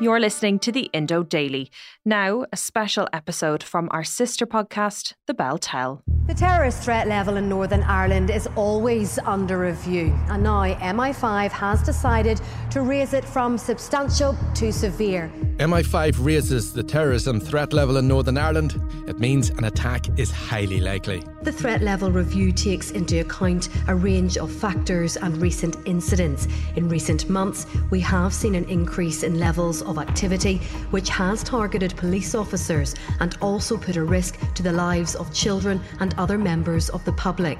You're 0.00 0.20
listening 0.20 0.60
to 0.60 0.70
the 0.70 0.88
Indo 0.92 1.24
Daily. 1.24 1.72
Now, 2.04 2.46
a 2.52 2.56
special 2.56 3.08
episode 3.12 3.64
from 3.64 3.88
our 3.90 4.04
sister 4.04 4.46
podcast, 4.46 5.14
The 5.26 5.34
Bell 5.34 5.58
Tell. 5.58 6.04
The 6.28 6.34
terrorist 6.34 6.84
threat 6.84 7.08
level 7.08 7.36
in 7.36 7.48
Northern 7.48 7.82
Ireland 7.82 8.30
is 8.30 8.46
always 8.54 9.18
under 9.18 9.58
review, 9.58 10.14
and 10.28 10.42
now 10.44 10.62
MI5 10.74 11.50
has 11.50 11.82
decided 11.82 12.40
to 12.70 12.82
raise 12.82 13.12
it 13.12 13.24
from 13.24 13.58
substantial 13.58 14.36
to 14.54 14.72
severe. 14.72 15.32
MI5 15.56 16.24
raises 16.24 16.72
the 16.72 16.82
terrorism 16.82 17.40
threat 17.40 17.72
level 17.72 17.96
in 17.96 18.06
Northern 18.06 18.38
Ireland. 18.38 18.80
It 19.08 19.18
means 19.18 19.50
an 19.50 19.64
attack 19.64 20.06
is 20.16 20.30
highly 20.30 20.80
likely. 20.80 21.24
The 21.42 21.52
threat 21.52 21.80
level 21.80 22.12
review 22.12 22.52
takes 22.52 22.90
into 22.90 23.20
account 23.20 23.70
a 23.88 23.94
range 23.94 24.36
of 24.36 24.52
factors 24.52 25.16
and 25.16 25.36
recent 25.38 25.76
incidents. 25.86 26.46
In 26.76 26.88
recent 26.88 27.28
months, 27.30 27.66
we 27.90 28.00
have 28.00 28.34
seen 28.34 28.54
an 28.54 28.68
increase 28.68 29.22
in 29.22 29.40
levels 29.40 29.82
of 29.88 29.98
activity, 29.98 30.58
which 30.90 31.08
has 31.08 31.42
targeted 31.42 31.96
police 31.96 32.34
officers 32.34 32.94
and 33.20 33.36
also 33.40 33.76
put 33.76 33.96
a 33.96 34.04
risk 34.04 34.38
to 34.54 34.62
the 34.62 34.72
lives 34.72 35.14
of 35.14 35.32
children 35.32 35.80
and 36.00 36.14
other 36.18 36.38
members 36.38 36.88
of 36.90 37.04
the 37.04 37.12
public. 37.12 37.58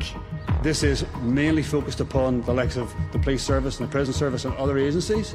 This 0.62 0.82
is 0.82 1.04
mainly 1.22 1.62
focused 1.62 2.00
upon 2.00 2.42
the 2.42 2.52
likes 2.52 2.76
of 2.76 2.94
the 3.12 3.18
police 3.18 3.42
service 3.42 3.80
and 3.80 3.88
the 3.88 3.92
prison 3.92 4.12
service 4.12 4.44
and 4.44 4.54
other 4.56 4.78
agencies, 4.78 5.34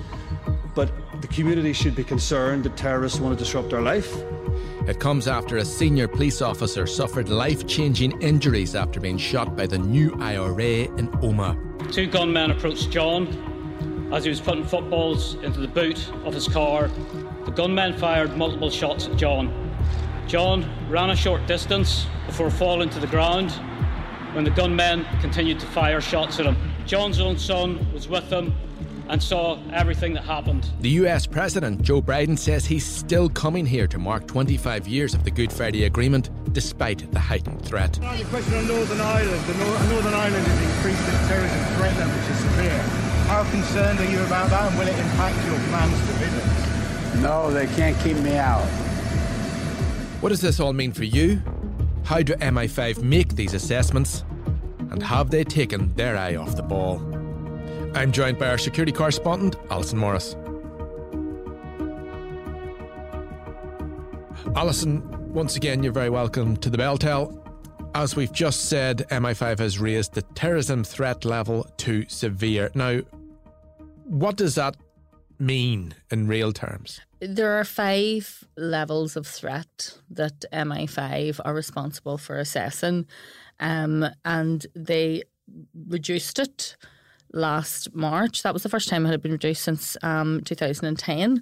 but 0.76 0.92
the 1.22 1.28
community 1.28 1.74
should 1.74 1.96
be 1.96 2.04
concerned 2.04 2.64
that 2.66 2.78
terrorists 2.78 3.20
want 3.20 3.38
to 3.38 3.44
disrupt 3.44 3.74
our 3.74 3.82
life. 3.82 4.16
It 4.86 5.00
comes 5.00 5.28
after 5.28 5.58
a 5.58 5.66
senior 5.66 6.10
police 6.10 6.42
officer 6.42 6.86
suffered 6.86 7.30
life 7.30 7.66
changing 7.66 8.22
injuries 8.22 8.76
after 8.76 9.00
being 9.00 9.18
shot 9.18 9.56
by 9.56 9.66
the 9.66 9.78
new 9.78 10.14
IRA 10.20 10.90
in 10.98 11.08
Omagh. 11.22 11.58
Two 11.92 12.08
gunmen 12.08 12.52
approached 12.52 12.92
John 12.92 13.53
as 14.14 14.24
he 14.24 14.30
was 14.30 14.40
putting 14.40 14.64
footballs 14.64 15.36
into 15.36 15.60
the 15.60 15.68
boot 15.68 16.08
of 16.24 16.34
his 16.34 16.48
car. 16.48 16.90
The 17.46 17.52
gunmen 17.52 17.98
fired 17.98 18.38
multiple 18.38 18.70
shots 18.70 19.08
at 19.08 19.18
John. 19.18 19.52
John 20.28 20.70
ran 20.90 21.10
a 21.10 21.16
short 21.16 21.46
distance 21.48 22.06
before 22.28 22.52
falling 22.52 22.90
to 22.92 23.00
the 23.00 23.08
ground 23.08 23.52
when 24.34 24.44
the 24.44 24.52
gunmen 24.52 25.06
continued 25.20 25.60
to 25.60 25.66
fire 25.66 26.00
shots 26.00 26.40
at 26.40 26.46
him. 26.46 26.56
John's 26.86 27.20
own 27.20 27.38
son 27.38 27.92
was 27.92 28.08
with 28.08 28.32
him 28.32 28.54
and 29.10 29.22
saw 29.22 29.60
everything 29.72 30.14
that 30.14 30.24
happened. 30.24 30.70
The 30.80 30.90
US 30.90 31.26
President 31.26 31.82
Joe 31.82 32.02
Biden 32.02 32.38
says 32.38 32.66
he's 32.66 32.86
still 32.86 33.30
coming 33.30 33.66
here 33.66 33.88
to 33.88 33.98
mark 33.98 34.28
25 34.28 34.88
years 34.88 35.14
of 35.14 35.24
the 35.24 35.32
Good 35.32 35.52
Friday 35.52 35.86
Agreement 35.86 36.30
despite 36.54 37.12
the 37.12 37.20
heightened 37.20 37.66
threat. 37.66 37.94
The 37.94 38.26
question 38.30 38.56
on 38.58 38.68
Northern 38.68 39.02
Ireland. 39.02 39.46
The 39.46 39.58
Northern 39.92 40.14
Ireland 40.14 40.48
has 40.48 40.78
increased 40.78 41.10
its 41.10 41.28
terrorism 41.28 41.76
threat 41.76 41.98
level 41.98 42.28
to 42.28 42.36
severe. 42.36 43.03
How 43.34 43.50
concerned 43.50 44.00
are 44.00 44.06
you 44.06 44.24
about 44.26 44.52
that 44.52 44.70
and 44.70 44.78
will 44.78 44.88
it 44.88 44.96
impact 44.96 45.44
your 45.48 45.58
plans 45.70 45.98
to 46.06 46.14
visit? 46.22 47.22
No, 47.24 47.50
they 47.50 47.66
can't 47.66 47.98
keep 48.02 48.16
me 48.18 48.36
out. 48.36 48.64
What 50.22 50.30
does 50.30 50.40
this 50.40 50.60
all 50.60 50.72
mean 50.72 50.92
for 50.92 51.04
you? 51.04 51.42
How 52.04 52.22
do 52.22 52.36
MI5 52.36 53.02
make 53.02 53.34
these 53.34 53.56
assessments? 53.56 54.24
And 54.92 55.02
have 55.02 55.32
they 55.32 55.44
taken 55.44 55.92
their 55.96 56.16
eye 56.16 56.36
off 56.36 56.56
the 56.56 56.62
ball? 56.62 57.02
I'm 57.96 58.12
joined 58.12 58.38
by 58.38 58.50
our 58.50 58.60
security 58.60 58.92
correspondent, 58.92 59.56
Allison 59.72 59.98
Morris. 59.98 60.36
Allison, 64.56 65.34
once 65.34 65.56
again, 65.56 65.82
you're 65.82 65.92
very 65.92 66.12
welcome 66.12 66.56
to 66.58 66.70
the 66.70 66.78
Bell 66.78 67.00
Tell. 67.00 67.44
As 67.96 68.16
we've 68.16 68.32
just 68.32 68.66
said, 68.70 69.08
MI5 69.10 69.58
has 69.58 69.80
raised 69.80 70.14
the 70.14 70.22
terrorism 70.22 70.84
threat 70.84 71.26
level 71.26 71.64
to 71.78 72.06
severe. 72.08 72.70
Now, 72.76 73.02
what 74.14 74.36
does 74.36 74.56
that 74.56 74.76
mean 75.40 75.96
in 76.12 76.28
real 76.28 76.54
terms? 76.54 77.02
There 77.20 77.60
are 77.60 77.64
five 77.64 78.44
levels 78.56 79.16
of 79.16 79.26
threat 79.26 79.98
that 80.12 80.46
MI5 80.54 81.40
are 81.44 81.54
responsible 81.54 82.18
for 82.20 82.38
assessing, 82.38 83.08
um, 83.60 84.06
and 84.24 84.66
they 84.76 85.24
reduced 85.88 86.38
it 86.38 86.76
last 87.34 87.96
March. 87.96 88.44
That 88.44 88.54
was 88.54 88.62
the 88.62 88.70
first 88.70 88.88
time 88.88 89.06
it 89.06 89.10
had 89.10 89.22
been 89.22 89.32
reduced 89.32 89.64
since 89.64 89.98
um, 90.04 90.42
2010. 90.46 91.42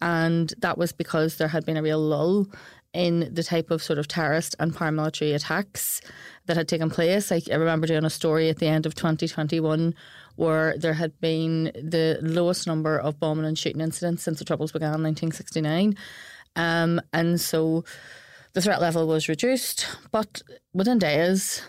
And 0.00 0.54
that 0.58 0.78
was 0.78 0.92
because 0.92 1.36
there 1.36 1.48
had 1.48 1.66
been 1.66 1.76
a 1.76 1.82
real 1.82 1.98
lull 1.98 2.46
in 2.94 3.32
the 3.32 3.42
type 3.42 3.70
of 3.70 3.82
sort 3.82 3.98
of 3.98 4.08
terrorist 4.08 4.54
and 4.58 4.74
paramilitary 4.74 5.34
attacks 5.34 6.00
that 6.46 6.56
had 6.56 6.68
taken 6.68 6.88
place. 6.88 7.30
Like 7.30 7.50
I 7.50 7.56
remember 7.56 7.86
doing 7.86 8.04
a 8.04 8.10
story 8.10 8.48
at 8.48 8.58
the 8.58 8.66
end 8.66 8.86
of 8.86 8.94
2021 8.94 9.94
where 10.38 10.78
there 10.78 10.92
had 10.94 11.20
been 11.20 11.64
the 11.74 12.16
lowest 12.22 12.64
number 12.64 12.96
of 12.96 13.18
bombing 13.18 13.44
and 13.44 13.58
shooting 13.58 13.80
incidents 13.80 14.22
since 14.22 14.38
the 14.38 14.44
Troubles 14.44 14.70
began 14.70 14.94
in 14.94 15.02
1969. 15.02 15.96
Um, 16.54 17.00
and 17.12 17.40
so 17.40 17.84
the 18.52 18.62
threat 18.62 18.80
level 18.80 19.08
was 19.08 19.28
reduced, 19.28 19.88
but 20.12 20.40
within 20.72 21.00
days, 21.00 21.62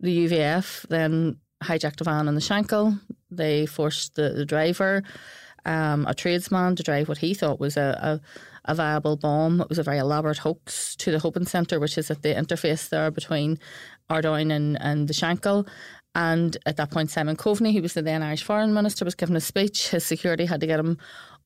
the 0.00 0.26
UVF 0.26 0.88
then 0.88 1.36
hijacked 1.62 2.00
a 2.00 2.04
van 2.04 2.28
in 2.28 2.34
the 2.34 2.40
Shankill. 2.40 2.98
They 3.30 3.66
forced 3.66 4.14
the, 4.14 4.30
the 4.30 4.46
driver, 4.46 5.02
um, 5.66 6.06
a 6.06 6.14
tradesman, 6.14 6.76
to 6.76 6.82
drive 6.82 7.10
what 7.10 7.18
he 7.18 7.34
thought 7.34 7.60
was 7.60 7.76
a, 7.76 8.20
a, 8.64 8.70
a, 8.72 8.74
viable 8.74 9.18
bomb. 9.18 9.60
It 9.60 9.68
was 9.68 9.78
a 9.78 9.82
very 9.82 9.98
elaborate 9.98 10.38
hoax 10.38 10.96
to 10.96 11.10
the 11.10 11.18
Houben 11.18 11.46
Centre, 11.46 11.78
which 11.78 11.98
is 11.98 12.10
at 12.10 12.22
the 12.22 12.34
interface 12.34 12.88
there 12.88 13.10
between 13.10 13.58
Ardoyne 14.08 14.50
and, 14.50 14.80
and 14.80 15.08
the 15.08 15.14
Shankill. 15.14 15.68
And 16.14 16.56
at 16.66 16.76
that 16.76 16.90
point, 16.90 17.10
Simon 17.10 17.36
Coveney, 17.36 17.72
who 17.72 17.82
was 17.82 17.94
the 17.94 18.02
then 18.02 18.22
Irish 18.22 18.42
Foreign 18.42 18.74
Minister, 18.74 19.04
was 19.04 19.14
giving 19.14 19.36
a 19.36 19.40
speech. 19.40 19.90
His 19.90 20.04
security 20.04 20.46
had 20.46 20.60
to 20.60 20.66
get 20.66 20.80
him 20.80 20.98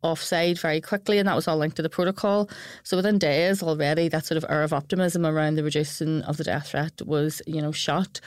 offside 0.03 0.59
very 0.59 0.81
quickly, 0.81 1.19
and 1.19 1.28
that 1.28 1.37
was 1.37 1.47
all 1.47 1.56
linked 1.56 1.77
to 1.77 1.83
the 1.83 1.89
protocol. 1.89 2.49
So 2.83 2.97
within 2.97 3.19
days 3.19 3.62
already, 3.62 4.09
that 4.09 4.25
sort 4.25 4.37
of 4.37 4.47
air 4.49 4.62
of 4.62 4.72
optimism 4.72 5.25
around 5.25 5.55
the 5.55 5.65
reducing 5.65 6.22
of 6.22 6.37
the 6.37 6.45
death 6.45 6.69
threat 6.69 7.03
was, 7.05 7.43
you 7.47 7.62
know, 7.62 7.72
shot. 7.72 8.21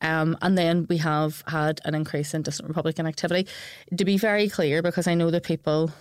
Um, 0.00 0.36
and 0.42 0.58
then 0.58 0.86
we 0.90 0.96
have 0.98 1.42
had 1.46 1.80
an 1.84 1.94
increase 1.94 2.34
in 2.34 2.42
dissident 2.42 2.68
Republican 2.68 3.06
activity. 3.06 3.48
To 3.96 4.04
be 4.04 4.18
very 4.18 4.48
clear, 4.48 4.82
because 4.82 5.06
I 5.06 5.14
know 5.14 5.30
that 5.30 5.44
people, 5.44 5.92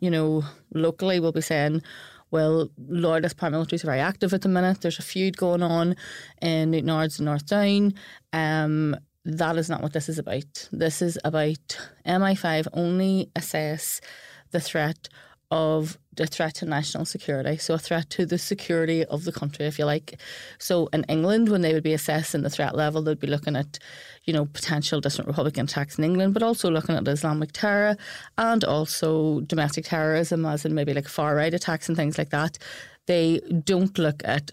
you 0.00 0.10
know, 0.10 0.44
locally 0.74 1.18
will 1.18 1.32
be 1.32 1.40
saying, 1.40 1.82
well, 2.30 2.68
loyalist 2.88 3.36
paramilitaries 3.38 3.84
are 3.84 3.88
very 3.88 4.00
active 4.00 4.34
at 4.34 4.42
the 4.42 4.48
minute. 4.48 4.80
There's 4.80 4.98
a 4.98 5.02
feud 5.02 5.36
going 5.36 5.62
on 5.62 5.96
in 6.42 6.72
Newtownards 6.72 7.18
and 7.18 7.26
North 7.26 7.46
Down. 7.46 7.94
Um, 8.32 8.96
that 9.26 9.56
is 9.56 9.68
not 9.68 9.82
what 9.82 9.92
this 9.92 10.08
is 10.08 10.18
about. 10.18 10.68
This 10.70 11.02
is 11.02 11.18
about 11.24 11.78
MI5 12.06 12.68
only 12.72 13.30
assess 13.34 14.00
the 14.52 14.60
threat 14.60 15.08
of 15.50 15.98
the 16.14 16.26
threat 16.26 16.54
to 16.54 16.64
national 16.64 17.04
security, 17.04 17.56
so 17.56 17.74
a 17.74 17.78
threat 17.78 18.08
to 18.10 18.24
the 18.24 18.38
security 18.38 19.04
of 19.04 19.24
the 19.24 19.32
country, 19.32 19.66
if 19.66 19.78
you 19.78 19.84
like. 19.84 20.18
So 20.58 20.88
in 20.92 21.04
England, 21.08 21.48
when 21.48 21.62
they 21.62 21.74
would 21.74 21.82
be 21.82 21.92
assessing 21.92 22.42
the 22.42 22.50
threat 22.50 22.74
level, 22.74 23.02
they'd 23.02 23.20
be 23.20 23.26
looking 23.26 23.54
at, 23.54 23.78
you 24.24 24.32
know, 24.32 24.46
potential 24.46 25.00
different 25.00 25.28
Republican 25.28 25.64
attacks 25.64 25.98
in 25.98 26.04
England, 26.04 26.32
but 26.32 26.42
also 26.42 26.70
looking 26.70 26.94
at 26.94 27.06
Islamic 27.06 27.52
terror 27.52 27.96
and 28.38 28.64
also 28.64 29.40
domestic 29.40 29.84
terrorism, 29.84 30.46
as 30.46 30.64
in 30.64 30.74
maybe 30.74 30.94
like 30.94 31.08
far 31.08 31.34
right 31.34 31.52
attacks 31.52 31.88
and 31.88 31.96
things 31.96 32.16
like 32.16 32.30
that. 32.30 32.58
They 33.06 33.40
don't 33.64 33.96
look 33.98 34.22
at 34.24 34.50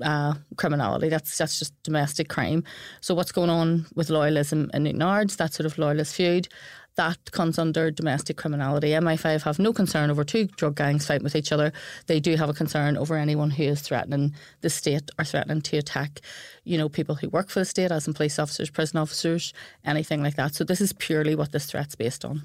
uh, 0.00 0.34
criminality. 0.56 1.08
That's 1.08 1.36
that's 1.38 1.58
just 1.58 1.80
domestic 1.82 2.28
crime. 2.28 2.64
So 3.00 3.14
what's 3.14 3.32
going 3.32 3.50
on 3.50 3.86
with 3.94 4.08
loyalism 4.08 4.74
in 4.74 4.84
Newtownards, 4.84 5.36
that 5.36 5.54
sort 5.54 5.66
of 5.66 5.78
loyalist 5.78 6.14
feud, 6.14 6.48
that 6.96 7.32
comes 7.32 7.58
under 7.58 7.90
domestic 7.90 8.36
criminality. 8.36 8.88
MI5 8.88 9.42
have 9.42 9.58
no 9.58 9.72
concern 9.72 10.10
over 10.10 10.24
two 10.24 10.44
drug 10.44 10.76
gangs 10.76 11.06
fighting 11.06 11.24
with 11.24 11.36
each 11.36 11.52
other. 11.52 11.72
They 12.06 12.20
do 12.20 12.36
have 12.36 12.50
a 12.50 12.54
concern 12.54 12.96
over 12.96 13.16
anyone 13.16 13.50
who 13.50 13.64
is 13.64 13.80
threatening 13.80 14.34
the 14.60 14.70
state 14.70 15.10
or 15.18 15.24
threatening 15.24 15.62
to 15.62 15.78
attack, 15.78 16.20
you 16.64 16.76
know, 16.76 16.88
people 16.88 17.14
who 17.14 17.28
work 17.30 17.48
for 17.48 17.60
the 17.60 17.64
state, 17.64 17.90
as 17.90 18.06
in 18.06 18.14
police 18.14 18.38
officers, 18.38 18.70
prison 18.70 18.98
officers, 18.98 19.54
anything 19.84 20.22
like 20.22 20.36
that. 20.36 20.54
So 20.54 20.64
this 20.64 20.80
is 20.80 20.92
purely 20.92 21.34
what 21.34 21.52
this 21.52 21.66
threat's 21.66 21.94
based 21.94 22.24
on. 22.24 22.42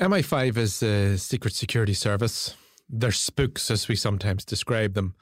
MI5 0.00 0.56
is 0.56 0.82
a 0.82 1.16
secret 1.18 1.54
security 1.54 1.94
service. 1.94 2.56
They're 2.88 3.12
spooks, 3.12 3.70
as 3.70 3.88
we 3.88 3.94
sometimes 3.94 4.44
describe 4.44 4.94
them. 4.94 5.14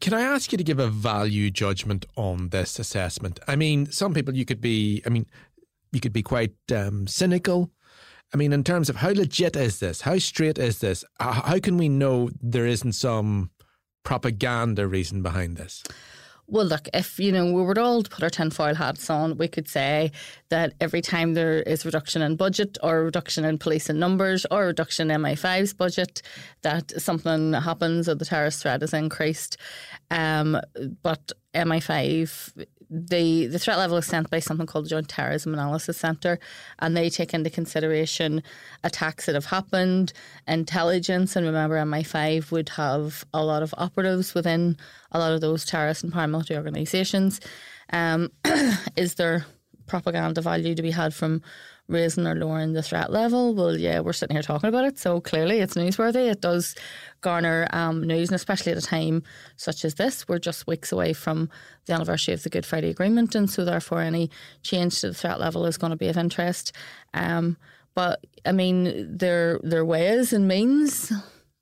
Can 0.00 0.12
I 0.14 0.22
ask 0.22 0.52
you 0.52 0.58
to 0.58 0.64
give 0.64 0.78
a 0.78 0.88
value 0.88 1.50
judgment 1.50 2.06
on 2.16 2.50
this 2.50 2.78
assessment? 2.78 3.40
I 3.48 3.56
mean, 3.56 3.90
some 3.90 4.14
people 4.14 4.36
you 4.36 4.44
could 4.44 4.60
be, 4.60 5.02
I 5.04 5.08
mean, 5.08 5.26
you 5.92 6.00
could 6.00 6.12
be 6.12 6.22
quite 6.22 6.54
um, 6.72 7.06
cynical. 7.06 7.70
I 8.32 8.36
mean, 8.36 8.52
in 8.52 8.64
terms 8.64 8.88
of 8.88 8.96
how 8.96 9.10
legit 9.10 9.56
is 9.56 9.80
this? 9.80 10.00
How 10.00 10.18
straight 10.18 10.58
is 10.58 10.78
this? 10.78 11.04
How 11.20 11.58
can 11.60 11.76
we 11.76 11.88
know 11.88 12.30
there 12.40 12.66
isn't 12.66 12.92
some 12.92 13.50
propaganda 14.04 14.86
reason 14.86 15.22
behind 15.22 15.56
this? 15.56 15.82
Well, 16.46 16.66
look, 16.66 16.88
if 16.92 17.18
you 17.18 17.32
know 17.32 17.46
we 17.46 17.62
were 17.62 17.78
all 17.78 18.02
to 18.02 18.10
put 18.10 18.22
our 18.22 18.28
tinfoil 18.28 18.74
hats 18.74 19.08
on, 19.08 19.38
we 19.38 19.48
could 19.48 19.66
say 19.66 20.12
that 20.50 20.74
every 20.80 21.00
time 21.00 21.34
there 21.34 21.62
is 21.62 21.86
reduction 21.86 22.20
in 22.20 22.36
budget 22.36 22.76
or 22.82 23.04
reduction 23.04 23.44
in 23.46 23.56
police 23.56 23.88
and 23.88 23.98
numbers 23.98 24.44
or 24.50 24.66
reduction 24.66 25.10
in 25.10 25.22
MI5's 25.22 25.72
budget, 25.72 26.20
that 26.62 26.92
something 27.00 27.54
happens 27.54 28.08
or 28.08 28.14
the 28.14 28.26
terrorist 28.26 28.62
threat 28.62 28.82
is 28.82 28.92
increased. 28.92 29.56
Um, 30.10 30.60
but 31.02 31.32
MI5 31.54 32.66
the 32.94 33.46
the 33.46 33.58
threat 33.58 33.78
level 33.78 33.96
is 33.96 34.06
sent 34.06 34.30
by 34.30 34.38
something 34.38 34.66
called 34.66 34.84
the 34.84 34.90
Joint 34.90 35.08
Terrorism 35.08 35.52
Analysis 35.52 35.96
Centre, 35.96 36.38
and 36.78 36.96
they 36.96 37.10
take 37.10 37.34
into 37.34 37.50
consideration 37.50 38.42
attacks 38.82 39.26
that 39.26 39.34
have 39.34 39.46
happened, 39.46 40.12
intelligence, 40.46 41.36
and 41.36 41.44
remember 41.44 41.76
MI5 41.76 42.50
would 42.50 42.68
have 42.70 43.24
a 43.34 43.44
lot 43.44 43.62
of 43.62 43.74
operatives 43.76 44.34
within 44.34 44.76
a 45.12 45.18
lot 45.18 45.32
of 45.32 45.40
those 45.40 45.64
terrorist 45.64 46.04
and 46.04 46.12
paramilitary 46.12 46.56
organisations. 46.56 47.40
Um, 47.92 48.30
is 48.96 49.14
there 49.14 49.44
propaganda 49.86 50.40
value 50.40 50.74
to 50.74 50.82
be 50.82 50.90
had 50.90 51.12
from 51.12 51.42
raising 51.86 52.26
or 52.26 52.34
lowering 52.34 52.72
the 52.72 52.82
threat 52.82 53.12
level. 53.12 53.54
Well, 53.54 53.76
yeah, 53.76 54.00
we're 54.00 54.12
sitting 54.14 54.34
here 54.34 54.42
talking 54.42 54.68
about 54.68 54.86
it, 54.86 54.98
so 54.98 55.20
clearly 55.20 55.60
it's 55.60 55.74
newsworthy. 55.74 56.30
It 56.30 56.40
does 56.40 56.74
garner 57.20 57.68
um, 57.72 58.02
news, 58.02 58.28
and 58.28 58.36
especially 58.36 58.72
at 58.72 58.78
a 58.78 58.82
time 58.82 59.22
such 59.56 59.84
as 59.84 59.94
this, 59.94 60.26
we're 60.26 60.38
just 60.38 60.66
weeks 60.66 60.92
away 60.92 61.12
from 61.12 61.50
the 61.86 61.92
anniversary 61.92 62.34
of 62.34 62.42
the 62.42 62.50
Good 62.50 62.66
Friday 62.66 62.90
Agreement, 62.90 63.34
and 63.34 63.50
so 63.50 63.64
therefore 63.64 64.00
any 64.00 64.30
change 64.62 65.00
to 65.00 65.08
the 65.08 65.14
threat 65.14 65.40
level 65.40 65.66
is 65.66 65.76
going 65.76 65.90
to 65.90 65.96
be 65.96 66.08
of 66.08 66.16
interest. 66.16 66.72
Um, 67.12 67.56
but 67.94 68.24
I 68.46 68.52
mean, 68.52 69.16
there 69.16 69.60
there 69.62 69.84
ways 69.84 70.32
and 70.32 70.48
means. 70.48 71.12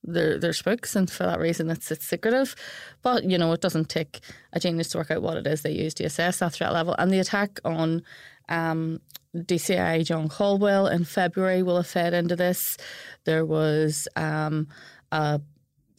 They're, 0.05 0.37
they're 0.37 0.53
spooks, 0.53 0.97
and 0.97 1.09
for 1.09 1.23
that 1.23 1.39
reason, 1.39 1.71
it's, 1.71 1.89
it's 1.93 2.05
secretive. 2.05 2.57
But, 3.03 3.23
you 3.23 3.39
know, 3.39 3.53
it 3.53 3.61
doesn't 3.61 3.89
take 3.89 4.19
a 4.53 4.59
genius 4.59 4.89
to 4.89 4.99
work 4.99 5.13
out 5.13 5.23
what 5.23 5.37
it 5.37 5.47
is 5.47 5.63
they 5.63 5.71
use 5.71 5.95
to 5.95 6.05
assess 6.05 6.41
that 6.41 6.55
threat 6.55 6.73
level. 6.73 6.97
And 6.99 7.13
the 7.13 7.21
attack 7.21 7.61
on 7.65 8.03
um, 8.49 9.01
DCI 9.35 10.05
John 10.05 10.29
Caldwell 10.29 10.87
in 10.87 11.05
February 11.05 11.63
will 11.63 11.77
have 11.77 11.87
fed 11.87 12.13
into 12.15 12.37
this. 12.37 12.77
There 13.25 13.45
was 13.45 14.09
um, 14.17 14.69
a 15.11 15.41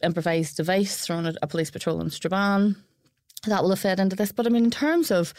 improvised 0.02 0.56
device 0.56 1.04
thrown 1.04 1.26
at 1.26 1.36
a 1.42 1.46
police 1.46 1.70
patrol 1.70 2.00
in 2.00 2.10
Strabane 2.10 2.76
that 3.46 3.62
will 3.62 3.70
have 3.70 3.80
fed 3.80 3.98
into 4.00 4.16
this. 4.16 4.32
But 4.32 4.46
I 4.46 4.50
mean, 4.50 4.64
in 4.64 4.70
terms 4.70 5.10
of 5.10 5.34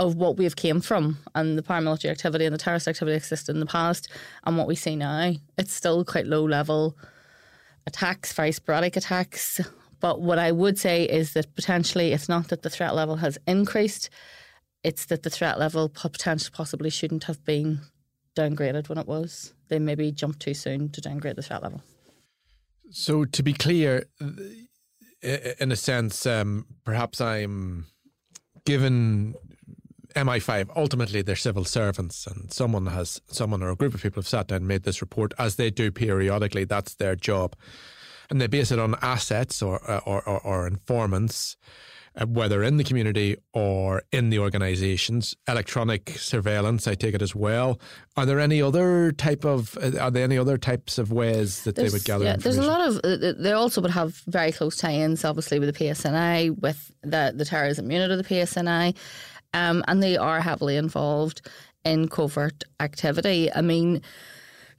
of 0.00 0.16
what 0.16 0.36
we've 0.36 0.56
came 0.56 0.80
from 0.80 1.18
and 1.36 1.56
the 1.56 1.62
paramilitary 1.62 2.10
activity 2.10 2.44
and 2.44 2.52
the 2.52 2.58
terrorist 2.58 2.88
activity 2.88 3.16
existed 3.16 3.54
in 3.54 3.60
the 3.60 3.66
past 3.66 4.10
and 4.44 4.58
what 4.58 4.66
we 4.66 4.74
see 4.74 4.96
now, 4.96 5.32
it's 5.56 5.72
still 5.72 6.04
quite 6.04 6.26
low 6.26 6.44
level 6.44 6.96
attacks, 7.86 8.32
very 8.32 8.50
sporadic 8.50 8.96
attacks. 8.96 9.60
But 10.00 10.20
what 10.20 10.38
I 10.38 10.50
would 10.50 10.78
say 10.78 11.04
is 11.04 11.34
that 11.34 11.54
potentially 11.54 12.12
it's 12.12 12.28
not 12.28 12.48
that 12.48 12.62
the 12.62 12.70
threat 12.70 12.94
level 12.94 13.16
has 13.16 13.38
increased, 13.46 14.10
it's 14.84 15.06
that 15.06 15.22
the 15.22 15.30
threat 15.30 15.58
level 15.58 15.88
potentially 15.88 16.52
possibly 16.54 16.90
shouldn't 16.90 17.24
have 17.24 17.44
been 17.44 17.80
downgraded 18.36 18.88
when 18.88 18.98
it 18.98 19.06
was. 19.06 19.54
They 19.68 19.78
maybe 19.78 20.12
jumped 20.12 20.40
too 20.40 20.54
soon 20.54 20.90
to 20.90 21.00
downgrade 21.00 21.36
the 21.36 21.42
threat 21.42 21.62
level. 21.62 21.82
So, 22.90 23.24
to 23.24 23.42
be 23.42 23.54
clear, 23.54 24.04
in 25.22 25.72
a 25.72 25.76
sense, 25.76 26.26
um, 26.26 26.66
perhaps 26.84 27.20
I'm 27.20 27.86
given 28.66 29.34
MI5. 30.14 30.68
Ultimately, 30.76 31.22
they're 31.22 31.34
civil 31.34 31.64
servants, 31.64 32.26
and 32.26 32.52
someone 32.52 32.86
has 32.86 33.22
someone 33.26 33.62
or 33.62 33.70
a 33.70 33.76
group 33.76 33.94
of 33.94 34.02
people 34.02 34.20
have 34.20 34.28
sat 34.28 34.48
down 34.48 34.56
and 34.56 34.68
made 34.68 34.82
this 34.82 35.00
report, 35.00 35.32
as 35.38 35.56
they 35.56 35.70
do 35.70 35.90
periodically. 35.90 36.64
That's 36.64 36.94
their 36.94 37.16
job, 37.16 37.56
and 38.28 38.40
they 38.40 38.46
base 38.46 38.70
it 38.70 38.78
on 38.78 38.96
assets 39.00 39.62
or 39.62 39.80
or, 40.06 40.22
or, 40.28 40.40
or 40.40 40.66
informants 40.66 41.56
uh, 42.16 42.26
whether 42.26 42.62
in 42.62 42.76
the 42.76 42.84
community 42.84 43.36
or 43.52 44.02
in 44.12 44.30
the 44.30 44.38
organisations. 44.38 45.34
Electronic 45.48 46.10
surveillance, 46.10 46.86
I 46.86 46.94
take 46.94 47.14
it 47.14 47.22
as 47.22 47.34
well. 47.34 47.80
Are 48.16 48.26
there 48.26 48.40
any 48.40 48.62
other 48.62 49.12
type 49.12 49.44
of? 49.44 49.76
Uh, 49.78 49.98
are 49.98 50.10
there 50.10 50.24
any 50.24 50.38
other 50.38 50.56
types 50.56 50.98
of 50.98 51.12
ways 51.12 51.64
that 51.64 51.74
there's, 51.74 51.92
they 51.92 51.96
would 51.96 52.04
gather? 52.04 52.24
Yeah, 52.24 52.36
there's 52.36 52.58
a 52.58 52.62
lot 52.62 52.86
of. 52.86 53.00
Uh, 53.02 53.32
they 53.38 53.52
also 53.52 53.80
would 53.80 53.90
have 53.90 54.22
very 54.26 54.52
close 54.52 54.76
tie-ins, 54.76 55.24
obviously, 55.24 55.58
with 55.58 55.76
the 55.76 55.84
PSNI, 55.84 56.58
with 56.60 56.92
the 57.02 57.32
the 57.34 57.44
terrorism 57.44 57.90
unit 57.90 58.10
of 58.10 58.18
the 58.18 58.24
PSNI, 58.24 58.96
um, 59.52 59.82
and 59.88 60.02
they 60.02 60.16
are 60.16 60.40
heavily 60.40 60.76
involved 60.76 61.42
in 61.84 62.08
covert 62.08 62.64
activity. 62.80 63.52
I 63.52 63.60
mean 63.60 64.02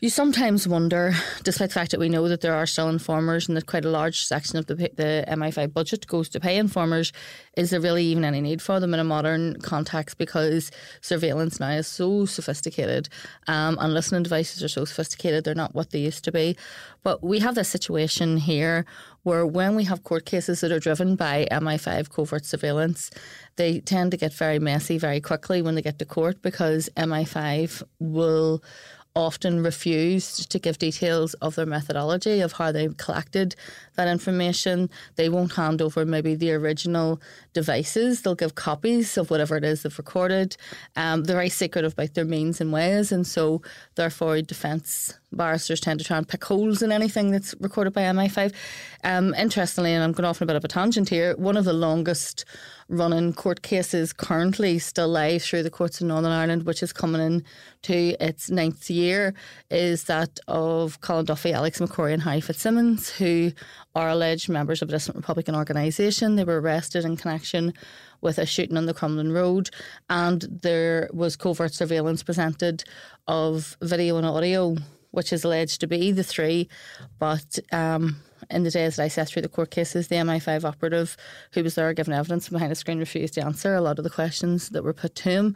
you 0.02 0.10
sometimes 0.10 0.68
wonder, 0.68 1.14
despite 1.44 1.70
the 1.70 1.74
fact 1.74 1.92
that 1.92 2.00
we 2.00 2.10
know 2.10 2.28
that 2.28 2.42
there 2.42 2.54
are 2.54 2.66
still 2.66 2.90
informers 2.90 3.48
and 3.48 3.56
that 3.56 3.66
quite 3.66 3.86
a 3.86 3.90
large 3.90 4.26
section 4.26 4.58
of 4.58 4.66
the, 4.66 4.76
the 4.76 5.26
MI5 5.28 5.74
budget 5.74 6.06
goes 6.08 6.28
to 6.30 6.40
pay 6.40 6.58
informers, 6.58 7.14
is 7.56 7.70
there 7.70 7.80
really 7.80 8.04
even 8.04 8.26
any 8.26 8.42
need 8.42 8.62
for 8.62 8.80
them 8.80 8.94
in 8.94 9.00
a 9.00 9.06
modern 9.06 9.60
context 9.62 10.18
because 10.18 10.70
surveillance 11.02 11.60
now 11.60 11.70
is 11.70 11.88
so 11.88 12.26
sophisticated 12.26 13.08
um, 13.48 13.78
and 13.80 13.94
listening 13.94 14.24
devices 14.24 14.62
are 14.62 14.68
so 14.68 14.84
sophisticated, 14.84 15.46
they're 15.46 15.56
not 15.56 15.74
what 15.74 15.92
they 15.92 16.00
used 16.00 16.26
to 16.26 16.32
be. 16.32 16.58
But 17.04 17.24
we 17.24 17.40
have 17.40 17.56
this 17.56 17.70
situation 17.70 18.38
here 18.38 18.86
where 19.24 19.46
when 19.46 19.76
we 19.76 19.86
have 19.86 20.04
court 20.04 20.26
cases 20.26 20.62
that 20.62 20.72
are 20.72 20.80
driven 20.80 21.16
by 21.16 21.48
MI5 21.52 22.10
covert 22.10 22.46
surveillance, 22.46 23.12
they 23.56 23.80
tend 23.80 24.12
to 24.12 24.18
get 24.18 24.34
very 24.34 24.60
messy 24.60 24.98
very 24.98 25.22
quickly 25.22 25.62
when 25.62 25.76
they 25.76 25.82
get 25.82 26.00
to 26.00 26.06
court 26.06 26.42
because 26.42 26.90
MI5 26.98 27.82
will 28.00 28.62
often 29.16 29.64
refused 29.64 30.52
to 30.52 30.60
give 30.60 30.78
details 30.78 31.34
of 31.36 31.56
their 31.56 31.66
methodology 31.66 32.42
of 32.42 32.54
how 32.54 32.72
they 32.72 32.88
collected 32.98 33.56
that 33.96 34.08
information. 34.08 34.90
They 35.16 35.30
won't 35.30 35.54
hand 35.54 35.82
over 35.82 36.06
maybe 36.06 36.36
the 36.36 36.54
original 36.54 37.22
devices. 37.54 38.22
They'll 38.22 38.36
give 38.36 38.56
copies 38.56 39.18
of 39.18 39.30
whatever 39.30 39.58
it 39.58 39.64
is 39.64 39.84
they've 39.84 39.98
recorded. 39.98 40.58
Um, 40.96 41.24
they're 41.24 41.36
very 41.36 41.50
secretive 41.50 41.94
about 41.94 42.14
their 42.14 42.26
means 42.26 42.62
and 42.62 42.72
ways, 42.72 43.12
and 43.12 43.26
so 43.26 43.62
therefore 43.96 44.42
defence 44.42 45.14
barristers 45.36 45.80
tend 45.80 46.00
to 46.00 46.06
try 46.06 46.18
and 46.18 46.28
pick 46.28 46.44
holes 46.44 46.82
in 46.82 46.92
anything 46.92 47.32
that's 47.32 47.54
recorded 47.60 47.94
by 47.94 48.02
MI5. 48.02 48.54
Um, 49.04 49.34
interestingly, 49.36 49.94
and 49.94 50.04
I'm 50.04 50.14
going 50.14 50.26
off 50.26 50.42
on 50.42 50.46
a 50.46 50.48
bit 50.48 50.56
of 50.56 50.64
a 50.64 50.68
tangent 50.68 51.10
here, 51.10 51.36
one 51.38 51.58
of 51.58 51.66
the 51.66 51.74
longest 51.74 52.46
running 52.88 53.34
court 53.34 53.62
cases 53.62 54.14
currently 54.14 54.80
still 54.80 55.08
live 55.08 55.42
through 55.42 55.64
the 55.64 55.70
courts 55.70 56.02
in 56.02 56.08
Northern 56.08 56.32
Ireland, 56.32 56.64
which 56.64 56.84
is 56.84 56.94
coming 56.94 57.22
in 57.22 57.44
to 57.84 58.16
its 58.24 58.50
ninth 58.50 58.90
year, 58.90 59.34
is 59.70 60.06
that 60.06 60.40
of 60.48 61.02
Colin 61.02 61.26
Duffy, 61.26 61.54
Alex 61.54 61.80
McCrory, 61.80 62.14
and 62.14 62.24
Harry 62.24 62.42
Fitzsimmons, 62.42 63.10
who 63.10 63.52
are 63.96 64.10
alleged 64.10 64.50
members 64.50 64.82
of 64.82 64.90
a 64.90 64.92
dissident 64.92 65.18
Republican 65.18 65.56
organisation. 65.56 66.36
They 66.36 66.44
were 66.44 66.60
arrested 66.60 67.06
in 67.06 67.16
connection 67.16 67.74
with 68.22 68.38
a 68.38 68.46
shooting 68.46 68.78
on 68.78 68.86
the 68.86 68.94
Crumlin 68.94 69.34
Road, 69.34 69.70
and 70.10 70.42
there 70.50 71.10
was 71.14 71.36
covert 71.36 71.74
surveillance 71.74 72.22
presented 72.22 72.84
of 73.28 73.78
video 73.82 74.18
and 74.18 74.26
audio, 74.26 74.76
which 75.12 75.32
is 75.32 75.44
alleged 75.44 75.80
to 75.82 75.88
be 75.88 76.12
the 76.12 76.24
three, 76.24 76.70
but. 77.20 77.60
Um, 77.72 78.18
in 78.52 78.64
the 78.64 78.70
days 78.70 78.98
that 78.98 79.04
I 79.04 79.08
sat 79.08 79.28
through 79.28 79.42
the 79.42 79.50
court 79.50 79.72
cases, 79.72 80.08
the 80.08 80.18
MI5 80.18 80.66
operative 80.66 81.18
who 81.54 81.64
was 81.64 81.74
there 81.74 81.92
giving 81.94 82.14
evidence 82.14 82.50
behind 82.50 82.72
a 82.72 82.76
screen 82.76 83.00
refused 83.00 83.34
to 83.36 83.46
answer 83.46 83.74
a 83.74 83.82
lot 83.82 83.98
of 83.98 84.04
the 84.04 84.10
questions 84.10 84.70
that 84.70 84.84
were 84.84 84.94
put 84.94 85.16
to 85.16 85.24
him. 85.24 85.56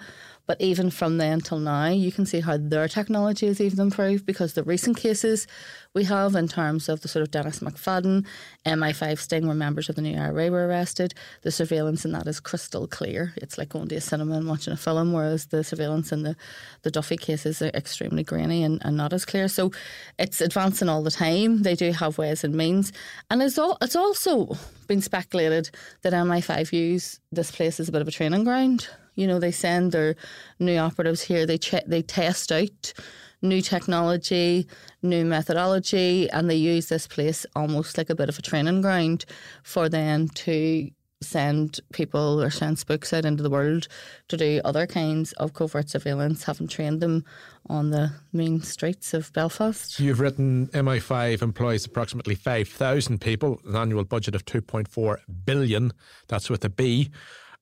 But 0.50 0.60
even 0.60 0.90
from 0.90 1.20
then 1.20 1.42
till 1.42 1.60
now, 1.60 1.90
you 1.90 2.12
can 2.12 2.26
see 2.26 2.40
how 2.40 2.58
their 2.58 2.88
technology 2.88 3.46
has 3.46 3.62
even 3.62 3.80
improved 3.80 4.26
because 4.26 4.54
the 4.54 4.64
recent 4.64 4.98
cases 4.98 5.46
we 5.94 6.06
have 6.06 6.34
in 6.34 6.48
terms 6.48 6.90
of 6.90 7.02
the 7.02 7.08
sort 7.08 7.22
of 7.22 7.30
Dennis 7.30 7.60
McFadden, 7.60 8.26
MI5 8.66 9.20
sting 9.20 9.46
where 9.46 9.56
members 9.56 9.90
of 9.90 9.96
the 9.96 10.02
new 10.02 10.18
IRA 10.18 10.50
were 10.50 10.68
arrested, 10.68 11.14
the 11.44 11.52
surveillance 11.52 12.04
in 12.04 12.14
that 12.14 12.26
is 12.26 12.40
crystal 12.40 12.88
clear. 12.88 13.32
It's 13.36 13.60
like 13.60 13.70
going 13.70 13.90
to 13.90 13.98
a 13.98 14.02
cinema 14.02 14.38
and 14.38 14.48
watching 14.48 14.74
a 14.74 14.78
film, 14.78 15.14
whereas 15.14 15.46
the 15.46 15.64
surveillance 15.64 16.12
in 16.12 16.24
the, 16.24 16.36
the 16.82 16.90
Duffy 16.90 17.18
cases 17.18 17.62
are 17.62 17.68
extremely 17.76 18.24
grainy 18.24 18.64
and, 18.64 18.84
and 18.84 18.98
not 18.98 19.14
as 19.14 19.26
clear. 19.26 19.50
So 19.50 19.72
it's 20.18 20.42
advancing 20.42 20.90
all 20.90 21.04
the 21.04 21.12
time. 21.12 21.62
They 21.62 21.76
do 21.76 21.92
have 21.92 22.18
ways 22.18 22.44
and 22.44 22.56
means. 22.56 22.92
And 23.30 23.44
it's, 23.44 23.60
all, 23.60 23.78
it's 23.82 23.96
also 23.96 24.58
been 24.88 25.02
speculated 25.02 25.70
that 26.02 26.14
MI5 26.14 26.74
use 26.74 27.20
this 27.32 27.52
place 27.52 27.80
as 27.80 27.88
a 27.88 27.92
bit 27.92 28.02
of 28.02 28.08
a 28.08 28.12
training 28.12 28.46
ground. 28.46 28.90
You 29.16 29.28
know, 29.28 29.40
they 29.40 29.52
send 29.52 29.92
their 29.92 30.16
new 30.60 30.78
operatives 30.78 31.22
here. 31.22 31.46
They 31.46 31.58
check, 31.58 31.86
they 31.88 32.02
test 32.02 32.52
out 32.52 32.94
new 33.42 33.62
technology, 33.62 34.68
new 35.02 35.24
methodology, 35.26 36.30
and 36.30 36.50
they 36.50 36.56
use 36.56 36.90
this 36.90 37.08
place 37.08 37.46
almost 37.56 37.98
like 37.98 38.10
a 38.10 38.16
bit 38.16 38.30
of 38.30 38.38
a 38.38 38.42
training 38.42 38.82
ground 38.82 39.26
for 39.64 39.88
them 39.90 40.28
to 40.30 40.90
send 41.22 41.82
people 41.92 42.42
or 42.42 42.50
send 42.50 42.80
spooks 42.80 43.12
out 43.12 43.26
into 43.26 43.44
the 43.44 43.50
world 43.50 43.88
to 44.30 44.38
do 44.38 44.62
other 44.64 44.88
kinds 44.88 45.34
of 45.34 45.54
covert 45.54 45.90
surveillance, 45.90 46.44
haven't 46.44 46.70
trained 46.70 47.02
them 47.02 47.26
on 47.68 47.90
the 47.90 48.12
main 48.32 48.62
streets 48.62 49.14
of 49.14 49.32
Belfast. 49.34 50.00
You've 50.00 50.22
written 50.22 50.68
MI5 50.68 51.42
employs 51.42 51.86
approximately 51.86 52.36
5,000 52.36 53.20
people, 53.20 53.60
an 53.66 53.76
annual 53.76 54.06
budget 54.06 54.34
of 54.34 54.46
2.4 54.46 55.18
billion. 55.46 55.92
That's 56.28 56.50
with 56.50 56.64
a 56.64 56.70
B. 56.70 57.12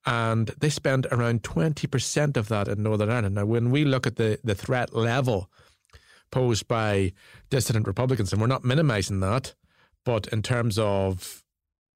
And 0.07 0.47
they 0.59 0.69
spend 0.69 1.05
around 1.11 1.43
20% 1.43 2.37
of 2.37 2.47
that 2.47 2.69
in 2.69 2.81
Northern 2.81 3.09
Ireland. 3.09 3.35
Now, 3.35 3.45
when 3.45 3.71
we 3.71 3.83
look 3.83 4.07
at 4.07 4.15
the, 4.15 4.39
the 4.41 4.55
threat 4.55 4.95
level 4.95 5.51
posed 6.31 6.67
by 6.67 7.11
dissident 7.49 7.87
Republicans, 7.87 8.31
and 8.31 8.41
we're 8.41 8.47
not 8.47 8.63
minimising 8.63 9.19
that, 9.19 9.53
but 10.05 10.27
in 10.27 10.41
terms 10.41 10.79
of 10.79 11.43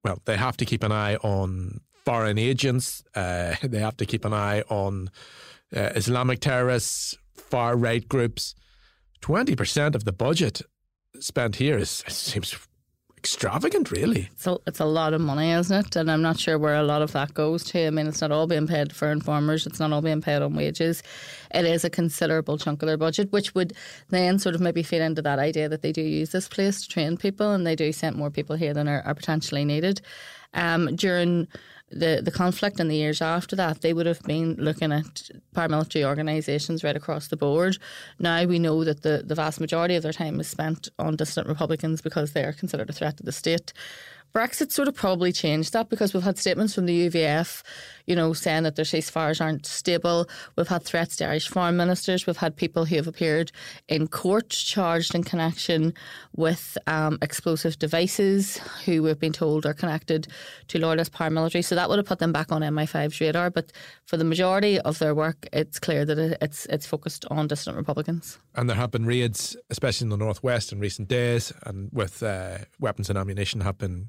well, 0.04 0.20
they 0.24 0.36
have 0.36 0.56
to 0.58 0.64
keep 0.64 0.82
an 0.82 0.92
eye 0.92 1.16
on 1.16 1.80
foreign 2.04 2.38
agents. 2.38 3.02
Uh, 3.14 3.54
they 3.62 3.78
have 3.78 3.96
to 3.98 4.06
keep 4.06 4.24
an 4.24 4.32
eye 4.32 4.62
on 4.68 5.10
uh, 5.74 5.90
Islamic 5.94 6.40
terrorists, 6.40 7.16
far 7.34 7.76
right 7.76 8.06
groups. 8.06 8.54
Twenty 9.20 9.56
percent 9.56 9.94
of 9.94 10.04
the 10.04 10.12
budget 10.12 10.62
spent 11.20 11.56
here 11.56 11.78
is 11.78 11.90
seems 12.08 12.54
extravagant, 13.22 13.92
really. 13.92 14.28
It's 14.32 14.48
a, 14.48 14.58
it's 14.66 14.80
a 14.80 14.84
lot 14.84 15.14
of 15.14 15.20
money, 15.20 15.52
isn't 15.52 15.86
it? 15.86 15.94
And 15.94 16.10
I'm 16.10 16.22
not 16.22 16.40
sure 16.40 16.58
where 16.58 16.74
a 16.74 16.82
lot 16.82 17.02
of 17.02 17.12
that 17.12 17.32
goes 17.34 17.62
to. 17.66 17.86
I 17.86 17.90
mean, 17.90 18.08
it's 18.08 18.20
not 18.20 18.32
all 18.32 18.48
being 18.48 18.66
paid 18.66 18.92
for 18.92 19.12
informers, 19.12 19.64
it's 19.64 19.78
not 19.78 19.92
all 19.92 20.02
being 20.02 20.20
paid 20.20 20.42
on 20.42 20.56
wages. 20.56 21.04
It 21.54 21.64
is 21.64 21.84
a 21.84 21.90
considerable 21.90 22.58
chunk 22.58 22.82
of 22.82 22.88
their 22.88 22.96
budget, 22.96 23.30
which 23.30 23.54
would 23.54 23.74
then 24.08 24.40
sort 24.40 24.56
of 24.56 24.60
maybe 24.60 24.82
feed 24.82 25.02
into 25.02 25.22
that 25.22 25.38
idea 25.38 25.68
that 25.68 25.82
they 25.82 25.92
do 25.92 26.02
use 26.02 26.32
this 26.32 26.48
place 26.48 26.82
to 26.82 26.88
train 26.88 27.16
people 27.16 27.52
and 27.52 27.64
they 27.64 27.76
do 27.76 27.92
send 27.92 28.16
more 28.16 28.30
people 28.30 28.56
here 28.56 28.74
than 28.74 28.88
are, 28.88 29.02
are 29.02 29.14
potentially 29.14 29.64
needed. 29.64 30.00
Um, 30.54 30.96
during 30.96 31.48
the, 31.90 32.20
the 32.24 32.30
conflict 32.30 32.80
and 32.80 32.90
the 32.90 32.96
years 32.96 33.20
after 33.20 33.54
that, 33.56 33.82
they 33.82 33.92
would 33.92 34.06
have 34.06 34.22
been 34.22 34.54
looking 34.58 34.92
at 34.92 35.30
paramilitary 35.54 36.04
organisations 36.04 36.82
right 36.82 36.96
across 36.96 37.28
the 37.28 37.36
board. 37.36 37.78
Now 38.18 38.44
we 38.44 38.58
know 38.58 38.84
that 38.84 39.02
the, 39.02 39.22
the 39.24 39.34
vast 39.34 39.60
majority 39.60 39.94
of 39.96 40.02
their 40.02 40.12
time 40.12 40.40
is 40.40 40.48
spent 40.48 40.88
on 40.98 41.16
dissident 41.16 41.48
Republicans 41.48 42.00
because 42.00 42.32
they 42.32 42.44
are 42.44 42.52
considered 42.52 42.90
a 42.90 42.92
threat 42.92 43.18
to 43.18 43.22
the 43.22 43.32
state. 43.32 43.72
Brexit 44.34 44.72
sort 44.72 44.88
of 44.88 44.94
probably 44.94 45.30
changed 45.30 45.72
that 45.74 45.90
because 45.90 46.14
we've 46.14 46.22
had 46.22 46.38
statements 46.38 46.74
from 46.74 46.86
the 46.86 47.08
UVF, 47.08 47.62
you 48.06 48.16
know, 48.16 48.32
saying 48.32 48.62
that 48.62 48.76
their 48.76 48.84
ceasefires 48.84 49.40
aren't 49.40 49.66
stable. 49.66 50.28
We've 50.56 50.68
had 50.68 50.82
threats 50.84 51.16
to 51.16 51.26
Irish 51.26 51.48
foreign 51.48 51.76
ministers. 51.76 52.26
We've 52.26 52.36
had 52.36 52.56
people 52.56 52.86
who 52.86 52.96
have 52.96 53.06
appeared 53.06 53.52
in 53.88 54.08
court 54.08 54.48
charged 54.48 55.14
in 55.14 55.22
connection 55.22 55.92
with 56.34 56.78
um, 56.86 57.18
explosive 57.20 57.78
devices 57.78 58.56
who 58.84 59.02
we've 59.02 59.18
been 59.18 59.32
told 59.32 59.66
are 59.66 59.74
connected 59.74 60.28
to 60.68 60.78
loyalist 60.78 61.12
paramilitary. 61.12 61.64
So 61.64 61.74
that 61.74 61.88
would 61.90 61.98
have 61.98 62.06
put 62.06 62.18
them 62.18 62.32
back 62.32 62.50
on 62.50 62.62
MI5's 62.62 63.20
radar. 63.20 63.50
But 63.50 63.72
for 64.06 64.16
the 64.16 64.24
majority 64.24 64.80
of 64.80 64.98
their 64.98 65.14
work, 65.14 65.46
it's 65.52 65.78
clear 65.78 66.04
that 66.06 66.38
it's 66.40 66.66
it's 66.66 66.86
focused 66.86 67.26
on 67.30 67.48
dissident 67.48 67.76
Republicans. 67.76 68.38
And 68.54 68.68
there 68.68 68.76
have 68.76 68.90
been 68.90 69.04
raids, 69.04 69.56
especially 69.70 70.06
in 70.06 70.10
the 70.10 70.16
northwest, 70.16 70.72
in 70.72 70.80
recent 70.80 71.08
days, 71.08 71.52
and 71.64 71.90
with 71.92 72.22
uh, 72.22 72.58
weapons 72.80 73.10
and 73.10 73.18
ammunition 73.18 73.60
have 73.60 73.78
been 73.78 74.08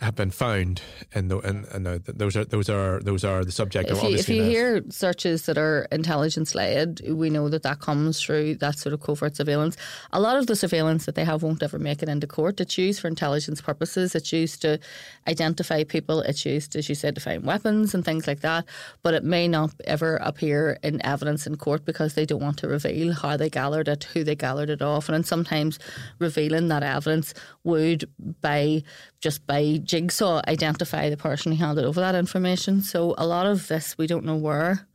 have 0.00 0.16
been 0.16 0.30
found, 0.30 0.82
and 1.14 1.30
and, 1.30 1.66
and 1.66 1.86
uh, 1.86 1.98
those 2.06 2.36
are 2.36 2.44
those 2.44 2.68
are 2.68 2.98
those 3.00 3.22
are 3.22 3.44
the 3.44 3.52
subject 3.52 3.88
if 3.88 3.96
of 3.96 4.02
you, 4.02 4.08
obviously. 4.08 4.38
If 4.38 4.44
you 4.44 4.50
hear 4.50 4.82
searches 4.88 5.46
that 5.46 5.56
are 5.56 5.86
intelligence 5.92 6.52
led, 6.54 7.00
we 7.08 7.30
know 7.30 7.48
that 7.48 7.62
that 7.62 7.78
comes 7.78 8.20
through 8.20 8.56
that 8.56 8.76
sort 8.76 8.92
of 8.92 9.00
covert 9.00 9.36
surveillance. 9.36 9.76
A 10.12 10.20
lot 10.20 10.36
of 10.36 10.48
the 10.48 10.56
surveillance 10.56 11.06
that 11.06 11.14
they 11.14 11.24
have 11.24 11.44
won't 11.44 11.62
ever 11.62 11.78
make 11.78 12.02
it 12.02 12.08
into 12.08 12.26
court. 12.26 12.60
It's 12.60 12.76
used 12.76 13.00
for 13.00 13.06
intelligence 13.06 13.60
purposes. 13.60 14.16
It's 14.16 14.32
used 14.32 14.62
to 14.62 14.80
identify 15.28 15.84
people. 15.84 16.20
It's 16.20 16.44
used, 16.44 16.74
as 16.74 16.88
you 16.88 16.96
said, 16.96 17.14
to 17.14 17.20
find 17.20 17.44
weapons 17.44 17.94
and 17.94 18.04
things 18.04 18.26
like 18.26 18.40
that. 18.40 18.64
But 19.02 19.14
it 19.14 19.22
may 19.22 19.46
not 19.46 19.74
ever 19.84 20.16
appear 20.16 20.76
in 20.82 21.04
evidence 21.06 21.46
in 21.46 21.56
court 21.56 21.84
because 21.84 22.14
they 22.14 22.26
don't 22.26 22.42
want 22.42 22.58
to 22.58 22.68
reveal 22.68 23.12
how 23.12 23.36
they 23.36 23.48
gathered 23.48 23.86
it, 23.86 24.04
who 24.12 24.24
they 24.24 24.34
gathered 24.34 24.70
it 24.70 24.82
off, 24.82 25.08
and 25.08 25.24
sometimes 25.24 25.78
revealing 26.18 26.66
that 26.68 26.82
evidence 26.82 27.32
would 27.62 28.10
by 28.40 28.82
just 29.20 29.46
by 29.46 29.80
jigsaw 29.84 30.40
identify 30.48 31.10
the 31.10 31.16
person 31.16 31.52
who 31.52 31.64
handed 31.64 31.84
over 31.84 32.00
that 32.00 32.14
information. 32.14 32.82
So 32.82 33.14
a 33.18 33.26
lot 33.26 33.46
of 33.46 33.68
this 33.68 33.96
we 33.98 34.06
don't 34.06 34.24
know 34.24 34.36
where 34.36 34.86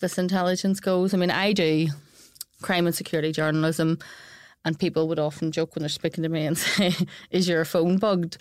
this 0.00 0.18
intelligence 0.18 0.80
goes. 0.80 1.14
I 1.14 1.16
mean, 1.16 1.30
I 1.30 1.52
do 1.52 1.88
crime 2.62 2.86
and 2.86 2.94
security 2.94 3.32
journalism, 3.32 3.98
and 4.64 4.78
people 4.78 5.08
would 5.08 5.18
often 5.18 5.52
joke 5.52 5.74
when 5.74 5.82
they're 5.82 5.88
speaking 5.88 6.22
to 6.22 6.28
me 6.28 6.46
and 6.46 6.56
say, 6.58 6.94
"Is 7.30 7.48
your 7.48 7.64
phone 7.64 7.98
bugged?" 7.98 8.38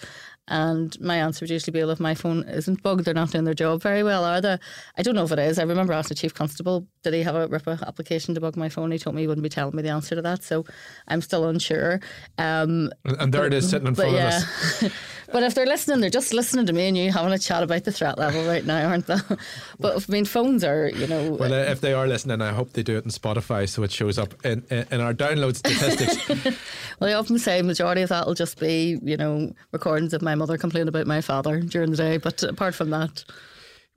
And 0.49 0.99
my 0.99 1.15
answer 1.15 1.43
would 1.43 1.49
usually 1.49 1.71
be, 1.71 1.79
well, 1.79 1.91
if 1.91 2.01
my 2.01 2.15
phone 2.15 2.43
isn't 2.43 2.83
bugged, 2.83 3.05
they're 3.05 3.13
not 3.13 3.31
doing 3.31 3.45
their 3.45 3.53
job 3.53 3.81
very 3.81 4.03
well, 4.03 4.25
are 4.25 4.41
they? 4.41 4.57
I 4.97 5.01
don't 5.01 5.15
know 5.15 5.23
if 5.23 5.31
it 5.31 5.39
is. 5.39 5.57
I 5.57 5.63
remember 5.63 5.93
asking 5.93 6.15
the 6.15 6.19
Chief 6.19 6.33
Constable, 6.33 6.85
did 7.01 7.13
he 7.13 7.23
have 7.23 7.35
a 7.35 7.47
RIPA 7.47 7.87
application 7.87 8.35
to 8.35 8.41
bug 8.41 8.57
my 8.57 8.67
phone? 8.67 8.91
He 8.91 8.99
told 8.99 9.15
me 9.15 9.21
he 9.21 9.27
wouldn't 9.27 9.43
be 9.43 9.49
telling 9.49 9.73
me 9.73 9.83
the 9.83 9.89
answer 9.89 10.15
to 10.15 10.21
that. 10.21 10.43
So 10.43 10.65
I'm 11.07 11.21
still 11.21 11.45
unsure. 11.45 12.01
Um, 12.37 12.91
and 13.05 13.33
there 13.33 13.43
but, 13.43 13.53
it 13.53 13.53
is 13.53 13.69
sitting 13.69 13.87
in 13.87 13.95
front 13.95 14.11
yeah. 14.11 14.37
of 14.37 14.83
us. 14.83 14.91
but 15.33 15.41
if 15.43 15.55
they're 15.55 15.65
listening, 15.65 15.99
they're 15.99 16.11
just 16.11 16.31
listening 16.31 16.67
to 16.67 16.73
me 16.73 16.87
and 16.87 16.95
you 16.95 17.11
having 17.11 17.33
a 17.33 17.39
chat 17.39 17.63
about 17.63 17.83
the 17.83 17.91
threat 17.91 18.19
level 18.19 18.45
right 18.45 18.63
now, 18.63 18.87
aren't 18.87 19.07
they? 19.07 19.17
but 19.79 19.97
I 19.97 20.11
mean, 20.11 20.25
phones 20.25 20.63
are, 20.63 20.87
you 20.89 21.07
know. 21.07 21.31
Well, 21.31 21.51
if 21.51 21.81
they 21.81 21.91
are 21.91 22.07
listening, 22.07 22.39
I 22.39 22.51
hope 22.51 22.73
they 22.73 22.83
do 22.83 22.97
it 22.97 23.03
in 23.03 23.09
Spotify 23.09 23.67
so 23.67 23.81
it 23.81 23.91
shows 23.91 24.19
up 24.19 24.33
in, 24.45 24.63
in, 24.69 24.85
in 24.91 25.01
our 25.01 25.13
download 25.13 25.55
statistics. 25.55 26.57
well, 26.99 27.09
I 27.09 27.13
often 27.13 27.39
say 27.39 27.61
majority 27.63 28.03
of 28.03 28.09
that 28.09 28.27
will 28.27 28.35
just 28.35 28.59
be, 28.59 28.99
you 29.01 29.17
know, 29.17 29.51
recordings 29.71 30.13
of 30.13 30.21
my 30.21 30.35
mother 30.35 30.57
complaining 30.57 30.87
about 30.87 31.07
my 31.07 31.19
father 31.19 31.61
during 31.61 31.89
the 31.89 31.97
day. 31.97 32.17
But 32.17 32.43
apart 32.43 32.75
from 32.75 32.91
that, 32.91 33.25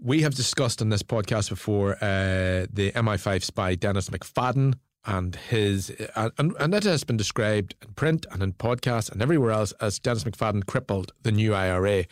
we 0.00 0.22
have 0.22 0.34
discussed 0.34 0.80
on 0.80 0.88
this 0.88 1.02
podcast 1.02 1.50
before 1.50 1.96
uh, 1.96 2.66
the 2.72 2.92
MI5 2.94 3.42
spy 3.42 3.74
Dennis 3.74 4.08
McFadden 4.08 4.74
and 5.06 5.36
his 5.36 5.90
and, 6.16 6.54
and 6.58 6.74
it 6.74 6.84
has 6.84 7.04
been 7.04 7.16
described 7.16 7.74
in 7.80 7.94
print 7.94 8.26
and 8.30 8.42
in 8.42 8.52
podcasts 8.52 9.10
and 9.10 9.22
everywhere 9.22 9.52
else 9.52 9.72
as 9.80 9.98
Dennis 9.98 10.24
McFadden 10.24 10.66
crippled 10.66 11.12
the 11.22 11.32
new 11.32 11.54
IRA. 11.54 12.04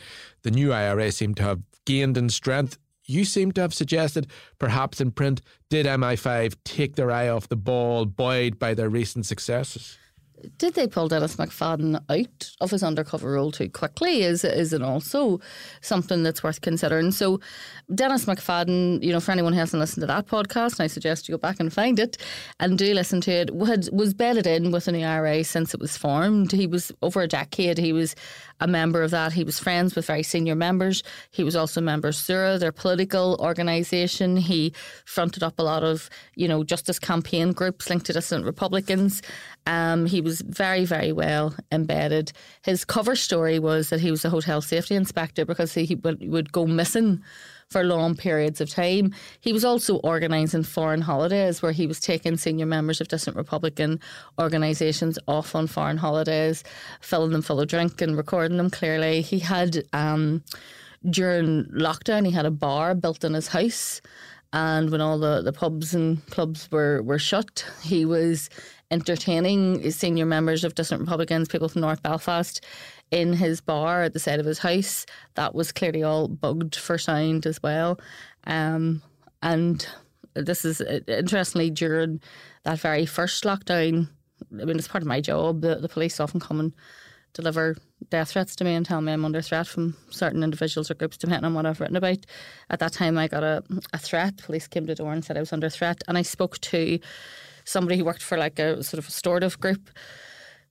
The 0.43 0.51
new 0.51 0.71
IRA 0.71 1.11
seemed 1.11 1.37
to 1.37 1.43
have 1.43 1.61
gained 1.85 2.17
in 2.17 2.29
strength. 2.29 2.77
You 3.05 3.25
seem 3.25 3.51
to 3.51 3.61
have 3.61 3.73
suggested, 3.73 4.27
perhaps 4.57 4.99
in 4.99 5.11
print, 5.11 5.41
did 5.69 5.85
MI5 5.85 6.55
take 6.63 6.95
their 6.95 7.11
eye 7.11 7.29
off 7.29 7.49
the 7.49 7.55
ball, 7.55 8.05
buoyed 8.05 8.57
by 8.57 8.73
their 8.73 8.89
recent 8.89 9.27
successes? 9.27 9.97
Did 10.57 10.73
they 10.75 10.87
pull 10.87 11.07
Dennis 11.07 11.35
McFadden 11.35 12.01
out 12.09 12.51
of 12.61 12.71
his 12.71 12.83
undercover 12.83 13.31
role 13.31 13.51
too 13.51 13.69
quickly? 13.69 14.23
Is 14.23 14.43
is 14.43 14.73
it 14.73 14.81
also 14.81 15.39
something 15.81 16.23
that's 16.23 16.43
worth 16.43 16.61
considering? 16.61 17.11
So, 17.11 17.39
Dennis 17.93 18.25
McFadden, 18.25 19.03
you 19.03 19.11
know, 19.11 19.19
for 19.19 19.31
anyone 19.31 19.53
who 19.53 19.59
hasn't 19.59 19.79
listened 19.79 20.01
to 20.01 20.07
that 20.07 20.27
podcast, 20.27 20.79
I 20.79 20.87
suggest 20.87 21.27
you 21.27 21.33
go 21.33 21.37
back 21.37 21.59
and 21.59 21.71
find 21.71 21.99
it 21.99 22.17
and 22.59 22.77
do 22.77 22.93
listen 22.93 23.21
to 23.21 23.31
it. 23.31 23.49
Had, 23.65 23.89
was 23.91 24.13
bedded 24.13 24.47
in 24.47 24.71
with 24.71 24.85
the 24.85 25.03
IRA 25.03 25.43
since 25.43 25.73
it 25.73 25.79
was 25.79 25.97
formed. 25.97 26.51
He 26.51 26.67
was 26.67 26.91
over 27.01 27.21
a 27.21 27.27
decade. 27.27 27.77
He 27.77 27.93
was 27.93 28.15
a 28.59 28.67
member 28.67 29.01
of 29.01 29.11
that. 29.11 29.33
He 29.33 29.43
was 29.43 29.59
friends 29.59 29.95
with 29.95 30.05
very 30.05 30.23
senior 30.23 30.55
members. 30.55 31.03
He 31.31 31.43
was 31.43 31.55
also 31.55 31.81
a 31.81 31.83
member 31.83 32.07
of 32.07 32.15
Saoradh, 32.15 32.59
their 32.59 32.71
political 32.71 33.37
organisation. 33.39 34.37
He 34.37 34.73
fronted 35.05 35.43
up 35.43 35.59
a 35.59 35.63
lot 35.63 35.83
of, 35.83 36.09
you 36.35 36.47
know, 36.47 36.63
justice 36.63 36.99
campaign 36.99 37.51
groups 37.51 37.89
linked 37.89 38.05
to 38.07 38.13
dissident 38.13 38.45
Republicans. 38.45 39.21
Um, 39.67 40.05
he 40.05 40.21
was 40.21 40.34
very, 40.41 40.85
very 40.85 41.11
well 41.11 41.55
embedded. 41.71 42.31
His 42.63 42.85
cover 42.85 43.15
story 43.15 43.59
was 43.59 43.89
that 43.89 43.99
he 43.99 44.11
was 44.11 44.25
a 44.25 44.29
hotel 44.29 44.61
safety 44.61 44.95
inspector 44.95 45.45
because 45.45 45.73
he 45.73 45.95
would, 45.95 46.27
would 46.29 46.51
go 46.51 46.65
missing 46.65 47.21
for 47.69 47.83
long 47.83 48.15
periods 48.15 48.61
of 48.61 48.69
time. 48.69 49.13
He 49.39 49.51
was 49.51 49.65
also 49.65 49.97
organising 49.97 50.63
foreign 50.63 51.01
holidays 51.01 51.61
where 51.61 51.71
he 51.71 51.87
was 51.87 51.99
taking 51.99 52.37
senior 52.37 52.65
members 52.65 53.01
of 53.01 53.07
dissident 53.07 53.37
Republican 53.37 53.99
organisations 54.39 55.17
off 55.27 55.55
on 55.55 55.67
foreign 55.67 55.97
holidays, 55.97 56.63
filling 57.01 57.31
them 57.31 57.41
full 57.41 57.59
of 57.59 57.67
drink 57.67 58.01
and 58.01 58.17
recording 58.17 58.57
them 58.57 58.69
clearly. 58.69 59.21
He 59.21 59.39
had, 59.39 59.83
um, 59.93 60.43
during 61.09 61.65
lockdown, 61.65 62.25
he 62.25 62.31
had 62.31 62.45
a 62.45 62.51
bar 62.51 62.93
built 62.95 63.23
in 63.23 63.33
his 63.33 63.47
house. 63.47 64.01
And 64.53 64.89
when 64.89 65.01
all 65.01 65.19
the, 65.19 65.41
the 65.41 65.51
pubs 65.51 65.93
and 65.93 66.25
clubs 66.27 66.71
were, 66.71 67.01
were 67.01 67.19
shut, 67.19 67.65
he 67.83 68.05
was 68.05 68.49
entertaining 68.95 69.91
senior 69.91 70.25
members 70.25 70.63
of 70.63 70.73
dissident 70.73 71.01
Republicans, 71.01 71.49
people 71.49 71.67
from 71.67 71.81
North 71.81 72.01
Belfast, 72.01 72.63
in 73.11 73.33
his 73.33 73.59
bar 73.59 74.03
at 74.03 74.13
the 74.13 74.19
side 74.19 74.39
of 74.39 74.45
his 74.45 74.59
house. 74.59 75.05
That 75.35 75.53
was 75.53 75.73
clearly 75.73 76.01
all 76.01 76.29
bugged 76.29 76.77
for 76.77 76.97
sound 76.97 77.45
as 77.45 77.61
well. 77.61 77.99
Um, 78.47 79.01
and 79.43 79.85
this 80.33 80.63
is 80.63 80.79
uh, 80.79 81.01
interestingly 81.09 81.69
during 81.69 82.21
that 82.63 82.79
very 82.79 83.05
first 83.05 83.43
lockdown. 83.43 84.07
I 84.53 84.63
mean, 84.63 84.77
it's 84.77 84.87
part 84.87 85.03
of 85.03 85.09
my 85.09 85.19
job. 85.19 85.59
The, 85.59 85.75
the 85.75 85.89
police 85.89 86.21
often 86.21 86.39
come 86.39 86.61
and 86.61 86.73
deliver 87.33 87.75
death 88.09 88.31
threats 88.31 88.55
to 88.55 88.63
me 88.63 88.75
and 88.75 88.85
tell 88.85 89.01
me 89.01 89.11
I'm 89.11 89.25
under 89.25 89.41
threat 89.41 89.67
from 89.67 89.97
certain 90.09 90.41
individuals 90.41 90.89
or 90.89 90.93
groups, 90.93 91.17
depending 91.17 91.43
on 91.43 91.53
what 91.53 91.65
I've 91.65 91.81
written 91.81 91.97
about. 91.97 92.19
At 92.69 92.79
that 92.79 92.93
time, 92.93 93.17
I 93.17 93.27
got 93.27 93.43
a, 93.43 93.61
a 93.91 93.97
threat. 93.97 94.37
Police 94.37 94.69
came 94.69 94.85
to 94.87 94.95
the 94.95 95.03
door 95.03 95.11
and 95.11 95.23
said 95.23 95.35
I 95.35 95.41
was 95.41 95.51
under 95.51 95.69
threat, 95.69 96.01
and 96.07 96.17
I 96.17 96.21
spoke 96.21 96.59
to 96.59 96.97
somebody 97.65 97.97
who 97.97 98.05
worked 98.05 98.23
for 98.23 98.37
like 98.37 98.57
a 98.59 98.81
sort 98.83 98.99
of 98.99 99.05
restorative 99.05 99.59
group 99.59 99.89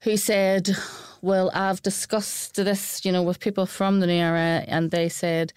who 0.03 0.17
said, 0.17 0.71
well, 1.23 1.51
I've 1.55 1.83
discussed 1.83 2.57
this, 2.57 3.05
you 3.05 3.13
know, 3.13 3.23
with 3.23 3.41
people 3.41 3.67
from 3.67 4.01
the 4.01 4.07
NRA, 4.07 4.65
and 4.69 4.91
they 4.91 5.09
said 5.09 5.53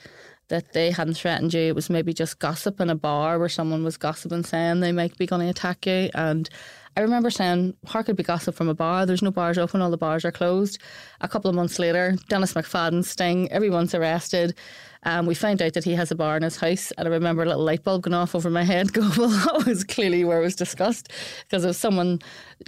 that 0.48 0.74
they 0.74 0.91
hadn't 0.91 1.15
threatened 1.15 1.53
you. 1.53 1.62
It 1.62 1.75
was 1.75 1.89
maybe 1.89 2.13
just 2.13 2.39
gossip 2.39 2.79
in 2.79 2.89
a 2.89 2.96
bar 2.96 3.38
where 3.38 3.50
someone 3.50 3.84
was 3.84 3.98
gossiping 3.98 4.44
saying 4.44 4.79
they 4.79 4.94
might 4.94 5.17
be 5.17 5.25
going 5.25 5.41
to 5.41 5.50
attack 5.50 5.86
you. 5.86 6.10
And 6.13 6.50
I 6.97 7.01
remember 7.01 7.29
saying, 7.29 7.75
how 7.85 8.01
could 8.01 8.15
be 8.15 8.23
gossip 8.23 8.55
from 8.55 8.69
a 8.69 8.73
bar? 8.73 9.05
There's 9.05 9.21
no 9.21 9.29
bars 9.29 9.59
open, 9.59 9.83
all 9.83 9.91
the 9.91 9.97
bars 9.97 10.25
are 10.25 10.31
closed. 10.31 10.79
A 11.21 11.27
couple 11.27 11.47
of 11.47 11.55
months 11.55 11.77
later, 11.77 12.15
Dennis 12.27 12.53
McFadden 12.53 13.05
sting, 13.05 13.51
everyone's 13.51 13.93
arrested. 13.93 14.57
Um, 15.03 15.27
we 15.27 15.35
found 15.35 15.61
out 15.61 15.73
that 15.73 15.83
he 15.83 15.93
has 15.93 16.09
a 16.09 16.15
bar 16.15 16.37
in 16.37 16.41
his 16.41 16.57
house, 16.57 16.91
and 16.97 17.07
I 17.07 17.11
remember 17.11 17.43
a 17.43 17.45
little 17.45 17.63
light 17.63 17.83
bulb 17.83 18.01
going 18.01 18.15
off 18.15 18.33
over 18.33 18.49
my 18.49 18.63
head. 18.63 18.93
Go, 18.93 19.01
well, 19.15 19.29
that 19.29 19.67
was 19.67 19.83
clearly 19.83 20.25
where 20.25 20.39
it 20.39 20.43
was 20.43 20.55
discussed 20.55 21.13
because 21.43 21.65
if 21.65 21.75
someone 21.75 22.17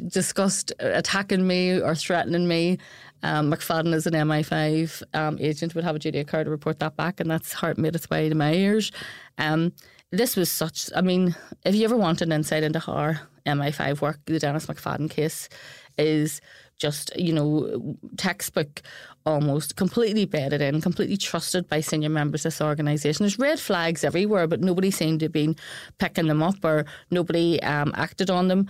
discussed 0.10 0.72
attacking 0.80 1.48
me 1.48 1.82
or 1.82 1.96
threatening 1.96 2.48
me, 2.48 2.78
um, 3.24 3.52
McFadden 3.52 3.96
is 3.96 4.06
an 4.06 4.14
MI5 4.14 5.02
um, 5.16 5.40
agent 5.42 5.74
would 5.74 5.84
have 5.84 5.96
a 5.96 6.00
duty 6.00 6.20
of 6.20 6.28
care 6.28 6.44
to 6.44 6.52
report 6.52 6.78
that 6.80 6.96
back, 6.96 7.20
and 7.20 7.32
that's 7.32 7.52
how 7.52 7.70
it 7.70 7.80
made 7.80 7.96
its 7.96 8.08
way 8.12 8.30
to 8.30 8.36
my 8.36 8.54
ears. 8.54 8.92
Um, 9.40 9.74
this 10.12 10.36
was 10.36 10.52
such. 10.52 10.92
I 10.96 11.02
mean, 11.02 11.36
if 11.66 11.74
you 11.74 11.86
ever 11.86 11.98
want 11.98 12.22
an 12.22 12.32
insight 12.32 12.62
into 12.62 12.80
how 12.80 13.16
MI5 13.50 14.02
work, 14.02 14.20
the 14.26 14.40
Dennis 14.40 14.68
McFadden 14.68 15.10
case 15.10 15.50
is 15.98 16.42
just 16.78 17.12
you 17.18 17.34
know 17.34 17.98
textbook 18.18 18.82
almost 19.26 19.76
completely 19.76 20.26
bedded 20.26 20.62
in 20.62 20.80
completely 20.82 21.18
trusted 21.18 21.68
by 21.68 21.82
senior 21.82 22.10
members 22.10 22.46
of 22.46 22.54
this 22.54 22.62
organisation 22.62 23.26
there's 23.26 23.38
red 23.38 23.60
flags 23.60 24.06
everywhere 24.06 24.48
but 24.48 24.62
nobody 24.62 24.90
seemed 24.90 25.20
to 25.20 25.26
have 25.26 25.34
been 25.34 25.56
picking 25.98 26.28
them 26.28 26.42
up 26.42 26.64
or 26.64 26.86
nobody 27.12 27.62
um, 27.64 27.92
acted 27.96 28.30
on 28.30 28.48
them 28.48 28.66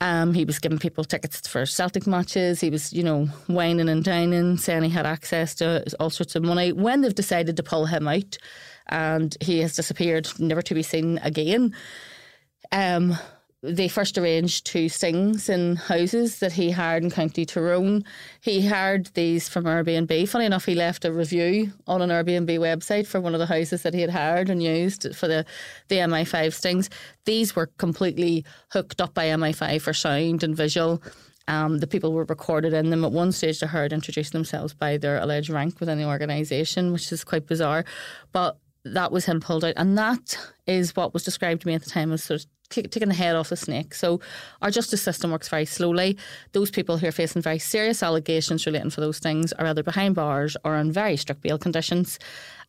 um, 0.00 0.32
he 0.32 0.44
was 0.44 0.58
giving 0.60 0.78
people 0.78 1.02
tickets 1.02 1.48
for 1.48 1.66
Celtic 1.66 2.06
matches. 2.06 2.60
He 2.60 2.70
was, 2.70 2.92
you 2.92 3.02
know, 3.02 3.28
wining 3.48 3.88
and 3.88 4.04
dining, 4.04 4.56
saying 4.56 4.84
he 4.84 4.90
had 4.90 5.06
access 5.06 5.56
to 5.56 5.84
all 5.98 6.10
sorts 6.10 6.36
of 6.36 6.44
money. 6.44 6.70
When 6.70 7.00
they've 7.00 7.12
decided 7.12 7.56
to 7.56 7.64
pull 7.64 7.86
him 7.86 8.06
out 8.06 8.38
and 8.86 9.36
he 9.40 9.58
has 9.58 9.74
disappeared, 9.74 10.28
never 10.38 10.62
to 10.62 10.74
be 10.74 10.84
seen 10.84 11.18
again, 11.24 11.74
um, 12.70 13.18
they 13.62 13.88
first 13.88 14.16
arranged 14.16 14.66
two 14.66 14.88
stings 14.88 15.48
in 15.48 15.74
houses 15.74 16.38
that 16.38 16.52
he 16.52 16.70
hired 16.70 17.02
in 17.02 17.10
County 17.10 17.44
Tyrone. 17.44 18.04
He 18.40 18.66
hired 18.66 19.06
these 19.14 19.48
from 19.48 19.64
Airbnb. 19.64 20.28
Funny 20.28 20.44
enough, 20.44 20.64
he 20.64 20.76
left 20.76 21.04
a 21.04 21.12
review 21.12 21.72
on 21.88 22.00
an 22.00 22.10
Airbnb 22.10 22.56
website 22.58 23.06
for 23.06 23.20
one 23.20 23.34
of 23.34 23.40
the 23.40 23.46
houses 23.46 23.82
that 23.82 23.94
he 23.94 24.00
had 24.00 24.10
hired 24.10 24.48
and 24.48 24.62
used 24.62 25.14
for 25.16 25.26
the, 25.26 25.44
the 25.88 25.96
MI5 25.96 26.52
stings. 26.52 26.88
These 27.24 27.56
were 27.56 27.66
completely 27.78 28.44
hooked 28.70 29.00
up 29.00 29.12
by 29.12 29.26
MI5 29.26 29.82
for 29.82 29.92
sound 29.92 30.44
and 30.44 30.56
visual. 30.56 31.02
Um, 31.48 31.78
the 31.78 31.86
people 31.88 32.12
were 32.12 32.24
recorded 32.24 32.74
in 32.74 32.90
them. 32.90 33.04
At 33.04 33.10
one 33.10 33.32
stage, 33.32 33.58
they 33.58 33.66
heard 33.66 33.92
introduce 33.92 34.30
themselves 34.30 34.72
by 34.72 34.98
their 34.98 35.18
alleged 35.18 35.50
rank 35.50 35.80
within 35.80 35.98
the 35.98 36.06
organisation, 36.06 36.92
which 36.92 37.10
is 37.10 37.24
quite 37.24 37.46
bizarre. 37.46 37.84
But 38.30 38.58
that 38.84 39.10
was 39.10 39.24
him 39.24 39.40
pulled 39.40 39.64
out. 39.64 39.74
And 39.76 39.98
that 39.98 40.38
is 40.66 40.94
what 40.94 41.12
was 41.12 41.24
described 41.24 41.62
to 41.62 41.66
me 41.66 41.74
at 41.74 41.82
the 41.82 41.90
time 41.90 42.12
as 42.12 42.22
sort 42.22 42.44
of 42.44 42.46
taking 42.70 43.08
the 43.08 43.14
head 43.14 43.36
off 43.36 43.48
the 43.48 43.56
snake. 43.56 43.94
So 43.94 44.20
our 44.62 44.70
justice 44.70 45.02
system 45.02 45.30
works 45.30 45.48
very 45.48 45.64
slowly. 45.64 46.18
Those 46.52 46.70
people 46.70 46.98
who 46.98 47.06
are 47.06 47.12
facing 47.12 47.42
very 47.42 47.58
serious 47.58 48.02
allegations 48.02 48.66
relating 48.66 48.90
to 48.90 49.00
those 49.00 49.18
things 49.18 49.52
are 49.54 49.66
either 49.66 49.82
behind 49.82 50.14
bars 50.14 50.56
or 50.64 50.74
on 50.74 50.92
very 50.92 51.16
strict 51.16 51.42
bail 51.42 51.58
conditions. 51.58 52.18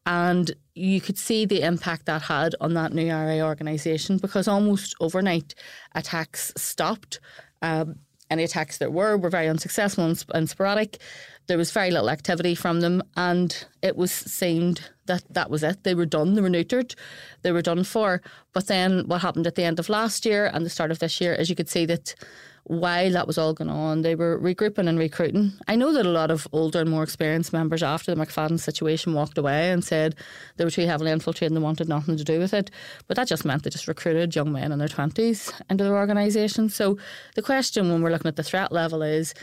And 0.05 0.51
you 0.75 1.01
could 1.01 1.17
see 1.17 1.45
the 1.45 1.61
impact 1.61 2.05
that 2.05 2.21
had 2.21 2.55
on 2.61 2.73
that 2.73 2.93
new 2.93 3.11
IRA 3.11 3.41
organisation 3.41 4.17
because 4.17 4.47
almost 4.47 4.95
overnight 4.99 5.55
attacks 5.93 6.53
stopped. 6.55 7.19
Um, 7.61 7.95
any 8.29 8.43
attacks 8.43 8.77
that 8.77 8.93
were 8.93 9.17
were 9.17 9.29
very 9.29 9.47
unsuccessful 9.47 10.05
and, 10.05 10.23
and 10.33 10.49
sporadic. 10.49 10.99
There 11.47 11.57
was 11.57 11.71
very 11.71 11.89
little 11.89 12.11
activity 12.11 12.53
from 12.53 12.81
them, 12.81 13.01
and 13.17 13.65
it 13.81 13.95
was 13.95 14.11
seemed 14.11 14.87
that 15.09 15.23
that 15.29 15.49
was 15.49 15.63
it. 15.63 15.83
They 15.83 15.95
were 15.95 16.05
done. 16.05 16.35
They 16.35 16.41
were 16.41 16.49
neutered. 16.49 16.95
They 17.41 17.51
were 17.51 17.61
done 17.61 17.83
for. 17.83 18.21
But 18.53 18.67
then 18.67 19.07
what 19.07 19.21
happened 19.21 19.47
at 19.47 19.55
the 19.55 19.65
end 19.65 19.79
of 19.79 19.89
last 19.89 20.25
year 20.25 20.49
and 20.53 20.65
the 20.65 20.69
start 20.69 20.91
of 20.91 20.99
this 20.99 21.19
year 21.19 21.33
is 21.33 21.49
you 21.49 21.55
could 21.55 21.69
see 21.69 21.85
that 21.87 22.15
while 22.63 23.11
that 23.11 23.25
was 23.25 23.39
all 23.39 23.53
going 23.53 23.69
on, 23.69 24.03
they 24.03 24.13
were 24.13 24.39
regrouping 24.39 24.87
and 24.87 24.99
recruiting. 24.99 25.53
I 25.67 25.75
know 25.75 25.91
that 25.91 26.05
a 26.05 26.09
lot 26.09 26.29
of 26.29 26.47
older 26.51 26.81
and 26.81 26.89
more 26.89 27.01
experienced 27.01 27.51
members 27.51 27.81
after 27.81 28.13
the 28.13 28.21
McFadden 28.21 28.59
situation 28.59 29.13
walked 29.13 29.39
away 29.39 29.71
and 29.71 29.83
said 29.83 30.15
they 30.57 30.65
were 30.65 30.69
too 30.69 30.85
heavily 30.85 31.09
infiltrated 31.09 31.51
and 31.51 31.57
they 31.57 31.65
wanted 31.65 31.89
nothing 31.89 32.15
to 32.15 32.23
do 32.23 32.37
with 32.37 32.53
it. 32.53 32.69
But 33.07 33.17
that 33.17 33.27
just 33.27 33.43
meant 33.43 33.63
they 33.63 33.71
just 33.71 33.87
recruited 33.87 34.35
young 34.35 34.51
men 34.51 34.71
in 34.71 34.77
their 34.77 34.87
20s 34.87 35.51
into 35.69 35.83
their 35.83 35.97
organisation. 35.97 36.69
So 36.69 36.99
the 37.33 37.41
question 37.41 37.89
when 37.89 38.03
we're 38.03 38.11
looking 38.11 38.29
at 38.29 38.35
the 38.35 38.43
threat 38.43 38.71
level 38.71 39.01
is 39.01 39.33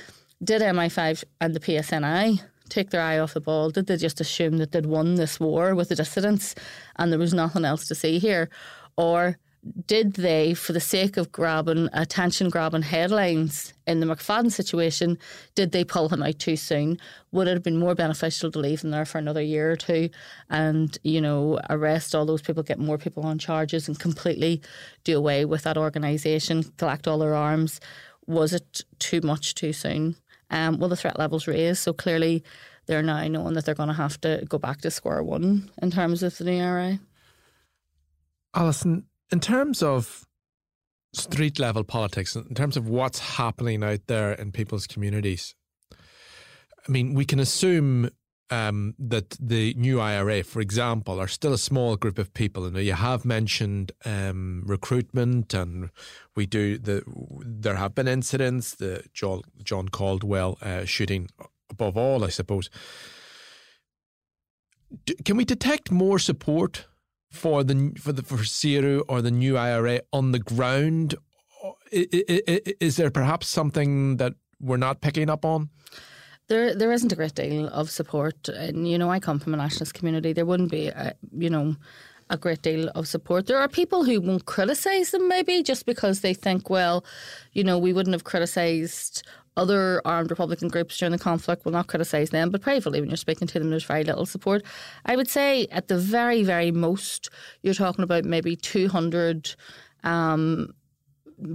did 0.44 0.62
MI5 0.62 1.24
and 1.40 1.52
the 1.52 1.60
PSNI 1.60 2.40
take 2.68 2.90
their 2.90 3.00
eye 3.00 3.18
off 3.18 3.34
the 3.34 3.40
ball? 3.40 3.70
Did 3.70 3.86
they 3.86 3.96
just 3.96 4.20
assume 4.20 4.58
that 4.58 4.72
they'd 4.72 4.86
won 4.86 5.14
this 5.14 5.40
war 5.40 5.74
with 5.74 5.88
the 5.88 5.96
dissidents 5.96 6.54
and 6.96 7.10
there 7.10 7.18
was 7.18 7.34
nothing 7.34 7.64
else 7.64 7.86
to 7.88 7.94
see 7.94 8.18
here? 8.18 8.48
Or 8.96 9.38
did 9.86 10.14
they, 10.14 10.54
for 10.54 10.72
the 10.72 10.80
sake 10.80 11.16
of 11.16 11.32
grabbing 11.32 11.88
attention 11.92 12.50
grabbing 12.50 12.82
headlines 12.82 13.72
in 13.86 14.00
the 14.00 14.06
McFadden 14.06 14.52
situation, 14.52 15.18
did 15.54 15.72
they 15.72 15.84
pull 15.84 16.08
him 16.08 16.22
out 16.22 16.38
too 16.38 16.56
soon? 16.56 16.98
Would 17.32 17.48
it 17.48 17.54
have 17.54 17.62
been 17.62 17.78
more 17.78 17.94
beneficial 17.94 18.50
to 18.52 18.58
leave 18.58 18.82
him 18.82 18.90
there 18.90 19.04
for 19.04 19.18
another 19.18 19.42
year 19.42 19.72
or 19.72 19.76
two 19.76 20.10
and, 20.50 20.96
you 21.02 21.20
know, 21.20 21.58
arrest 21.68 22.14
all 22.14 22.26
those 22.26 22.42
people, 22.42 22.62
get 22.62 22.78
more 22.78 22.98
people 22.98 23.24
on 23.24 23.38
charges 23.38 23.88
and 23.88 23.98
completely 23.98 24.62
do 25.04 25.16
away 25.18 25.44
with 25.44 25.62
that 25.64 25.78
organisation, 25.78 26.64
collect 26.76 27.08
all 27.08 27.18
their 27.18 27.34
arms? 27.34 27.80
Was 28.26 28.52
it 28.52 28.84
too 28.98 29.20
much 29.20 29.54
too 29.54 29.72
soon? 29.72 30.16
Um, 30.50 30.78
well, 30.78 30.88
the 30.88 30.96
threat 30.96 31.18
levels 31.18 31.46
raised, 31.46 31.80
so 31.80 31.92
clearly 31.92 32.44
they're 32.86 33.02
now 33.02 33.26
knowing 33.26 33.54
that 33.54 33.64
they're 33.64 33.74
going 33.74 33.88
to 33.88 33.94
have 33.94 34.20
to 34.20 34.44
go 34.48 34.58
back 34.58 34.80
to 34.82 34.90
square 34.90 35.22
one 35.22 35.70
in 35.82 35.90
terms 35.90 36.22
of 36.22 36.36
the 36.38 36.44
new 36.44 36.62
IRA. 36.62 37.00
Allison, 38.54 39.06
in 39.30 39.40
terms 39.40 39.82
of 39.82 40.24
street 41.12 41.58
level 41.58 41.84
politics, 41.84 42.36
in 42.36 42.54
terms 42.54 42.76
of 42.76 42.88
what's 42.88 43.18
happening 43.18 43.82
out 43.82 44.06
there 44.06 44.32
in 44.32 44.52
people's 44.52 44.86
communities, 44.86 45.54
I 45.92 46.92
mean, 46.92 47.14
we 47.14 47.24
can 47.24 47.40
assume 47.40 48.10
um, 48.50 48.94
that 48.98 49.36
the 49.40 49.74
new 49.74 50.00
IRA, 50.00 50.42
for 50.44 50.60
example, 50.60 51.20
are 51.20 51.28
still 51.28 51.52
a 51.52 51.58
small 51.58 51.96
group 51.96 52.18
of 52.18 52.32
people. 52.34 52.64
And 52.64 52.76
you 52.76 52.92
have 52.92 53.24
mentioned 53.24 53.92
um, 54.04 54.62
recruitment, 54.64 55.54
and 55.54 55.90
we 56.34 56.46
do 56.46 56.78
the. 56.78 57.02
There 57.44 57.76
have 57.76 57.94
been 57.94 58.08
incidents, 58.08 58.74
the 58.74 59.04
John, 59.12 59.42
John 59.62 59.88
Caldwell 59.88 60.58
uh, 60.62 60.84
shooting 60.84 61.28
above 61.70 61.96
all, 61.96 62.24
I 62.24 62.28
suppose. 62.28 62.70
Do, 65.04 65.14
can 65.24 65.36
we 65.36 65.44
detect 65.44 65.90
more 65.90 66.18
support 66.18 66.86
for 67.30 67.64
the 67.64 67.92
for 68.00 68.12
the 68.12 68.22
for 68.22 68.38
Saoradh 68.38 69.02
or 69.08 69.22
the 69.22 69.30
new 69.30 69.56
IRA 69.56 70.00
on 70.12 70.32
the 70.32 70.38
ground? 70.38 71.16
Is 71.90 72.96
there 72.96 73.10
perhaps 73.10 73.48
something 73.48 74.18
that 74.18 74.34
we're 74.60 74.76
not 74.76 75.00
picking 75.00 75.28
up 75.28 75.44
on? 75.44 75.70
There 76.48 76.74
there 76.74 76.92
isn't 76.92 77.12
a 77.12 77.16
great 77.16 77.34
deal 77.34 77.68
of 77.68 77.90
support, 77.90 78.48
and 78.48 78.88
you 78.88 78.98
know 78.98 79.10
I 79.10 79.20
come 79.20 79.38
from 79.38 79.54
a 79.54 79.56
nationalist 79.56 79.94
community. 79.94 80.32
There 80.32 80.46
wouldn't 80.46 80.70
be, 80.70 80.88
a, 80.88 81.14
you 81.36 81.50
know, 81.50 81.76
a 82.30 82.36
great 82.36 82.62
deal 82.62 82.88
of 82.90 83.08
support. 83.08 83.46
There 83.46 83.58
are 83.58 83.68
people 83.68 84.04
who 84.04 84.20
won't 84.20 84.46
criticise 84.46 85.10
them, 85.10 85.28
maybe 85.28 85.62
just 85.62 85.86
because 85.86 86.20
they 86.20 86.34
think, 86.34 86.70
well, 86.70 87.04
you 87.52 87.64
know, 87.64 87.78
we 87.78 87.92
wouldn't 87.92 88.14
have 88.14 88.24
criticised 88.24 89.26
other 89.56 90.02
armed 90.04 90.30
Republican 90.30 90.68
groups 90.68 90.98
during 90.98 91.12
the 91.12 91.18
conflict. 91.18 91.64
We'll 91.64 91.72
not 91.72 91.86
criticise 91.86 92.30
them, 92.30 92.50
but 92.50 92.60
privately, 92.60 93.00
when 93.00 93.10
you're 93.10 93.16
speaking 93.16 93.48
to 93.48 93.58
them, 93.58 93.70
there's 93.70 93.84
very 93.84 94.04
little 94.04 94.26
support. 94.26 94.62
I 95.06 95.16
would 95.16 95.28
say, 95.28 95.66
at 95.72 95.88
the 95.88 95.98
very, 95.98 96.42
very 96.42 96.70
most, 96.70 97.30
you're 97.62 97.74
talking 97.74 98.04
about 98.04 98.24
maybe 98.24 98.56
200. 98.56 99.54
Um, 100.04 100.74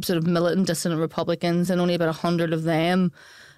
sort 0.03 0.17
of 0.17 0.27
militant 0.27 0.67
dissident 0.67 1.01
Republicans, 1.01 1.71
and 1.71 1.81
only 1.81 1.95
about 1.95 2.05
100 2.05 2.53
of 2.53 2.63
them 2.63 3.11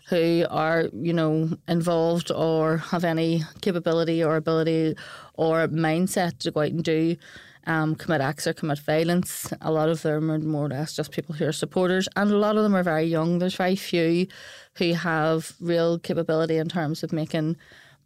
who 0.09 0.45
are, 0.49 0.89
you 0.93 1.13
know, 1.13 1.49
involved 1.67 2.31
or 2.31 2.77
have 2.77 3.03
any 3.03 3.41
capability 3.61 4.23
or 4.23 4.35
ability 4.35 4.95
or 5.35 5.67
mindset 5.67 6.39
to 6.39 6.51
go 6.51 6.61
out 6.61 6.71
and 6.71 6.83
do 6.83 7.15
um, 7.65 7.95
commit 7.95 8.21
acts 8.21 8.45
or 8.45 8.53
commit 8.53 8.79
violence. 8.79 9.53
A 9.61 9.71
lot 9.71 9.89
of 9.89 10.01
them 10.01 10.29
are 10.29 10.39
more 10.39 10.65
or 10.65 10.69
less 10.69 10.95
just 10.95 11.11
people 11.11 11.35
who 11.35 11.45
are 11.45 11.53
supporters, 11.53 12.09
and 12.15 12.29
a 12.29 12.37
lot 12.37 12.57
of 12.57 12.63
them 12.63 12.75
are 12.75 12.83
very 12.83 13.05
young. 13.05 13.39
There's 13.39 13.55
very 13.55 13.75
few 13.75 14.27
who 14.75 14.93
have 14.93 15.53
real 15.61 15.99
capability 15.99 16.57
in 16.57 16.67
terms 16.67 17.03
of 17.03 17.13
making 17.13 17.55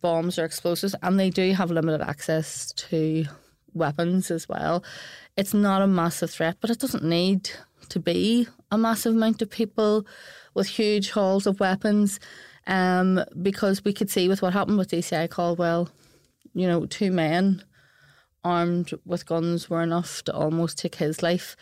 bombs 0.01 0.37
or 0.37 0.45
explosives, 0.45 0.95
and 1.01 1.19
they 1.19 1.31
do 1.31 1.53
have 1.53 1.71
limited 1.71 2.01
access 2.01 2.71
to 2.73 3.25
weapons 3.73 4.29
as 4.29 4.47
well. 4.47 4.83
It's 5.35 5.53
not 5.53 5.81
a 5.81 5.87
massive 5.87 6.31
threat, 6.31 6.57
but 6.61 6.69
it 6.69 6.79
doesn't 6.79 7.03
need 7.03 7.49
to 7.89 7.99
be 7.99 8.47
a 8.71 8.77
massive 8.77 9.15
amount 9.15 9.41
of 9.41 9.49
people 9.49 10.05
with 10.57 10.67
huge 10.67 11.11
hauls 11.11 11.47
of 11.47 11.59
weapons 11.59 12.19
um, 12.65 13.23
because 13.41 13.85
we 13.85 13.93
could 13.93 14.09
see 14.09 14.27
with 14.27 14.41
what 14.41 14.53
happened 14.53 14.77
with 14.77 14.91
DCI 14.91 15.29
Caldwell, 15.29 15.89
you 16.53 16.67
know, 16.67 16.85
two 16.85 17.11
men 17.11 17.63
armed 18.43 18.91
with 19.05 19.25
guns 19.25 19.69
were 19.69 19.83
enough 19.83 20.23
to 20.23 20.33
almost 20.33 20.77
take 20.77 20.95
his 20.95 21.21
life. 21.21 21.55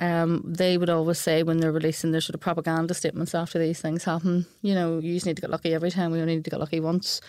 um, 0.00 0.42
they 0.46 0.78
would 0.78 0.90
always 0.90 1.18
say 1.18 1.42
when 1.42 1.58
they're 1.58 1.72
releasing 1.72 2.12
their 2.12 2.20
sort 2.20 2.34
of 2.34 2.40
propaganda 2.40 2.94
statements 2.94 3.34
after 3.34 3.58
these 3.58 3.80
things 3.80 4.04
happen, 4.04 4.46
you 4.62 4.74
know, 4.74 4.98
you 4.98 5.14
just 5.14 5.26
need 5.26 5.36
to 5.36 5.42
get 5.42 5.50
lucky 5.50 5.74
every 5.74 5.90
time. 5.90 6.12
We 6.12 6.20
only 6.20 6.36
need 6.36 6.44
to 6.44 6.50
get 6.50 6.60
lucky 6.60 6.80
once. 6.80 7.20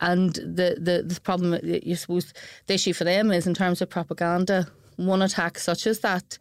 And 0.00 0.34
the, 0.34 0.76
the, 0.80 1.02
the 1.04 1.20
problem, 1.20 1.58
you 1.62 1.96
suppose, 1.96 2.32
the 2.66 2.74
issue 2.74 2.92
for 2.92 3.04
them 3.04 3.30
is 3.32 3.46
in 3.46 3.54
terms 3.54 3.82
of 3.82 3.90
propaganda, 3.90 4.68
one 4.96 5.22
attack 5.22 5.58
such 5.58 5.86
as 5.86 6.00
that 6.00 6.38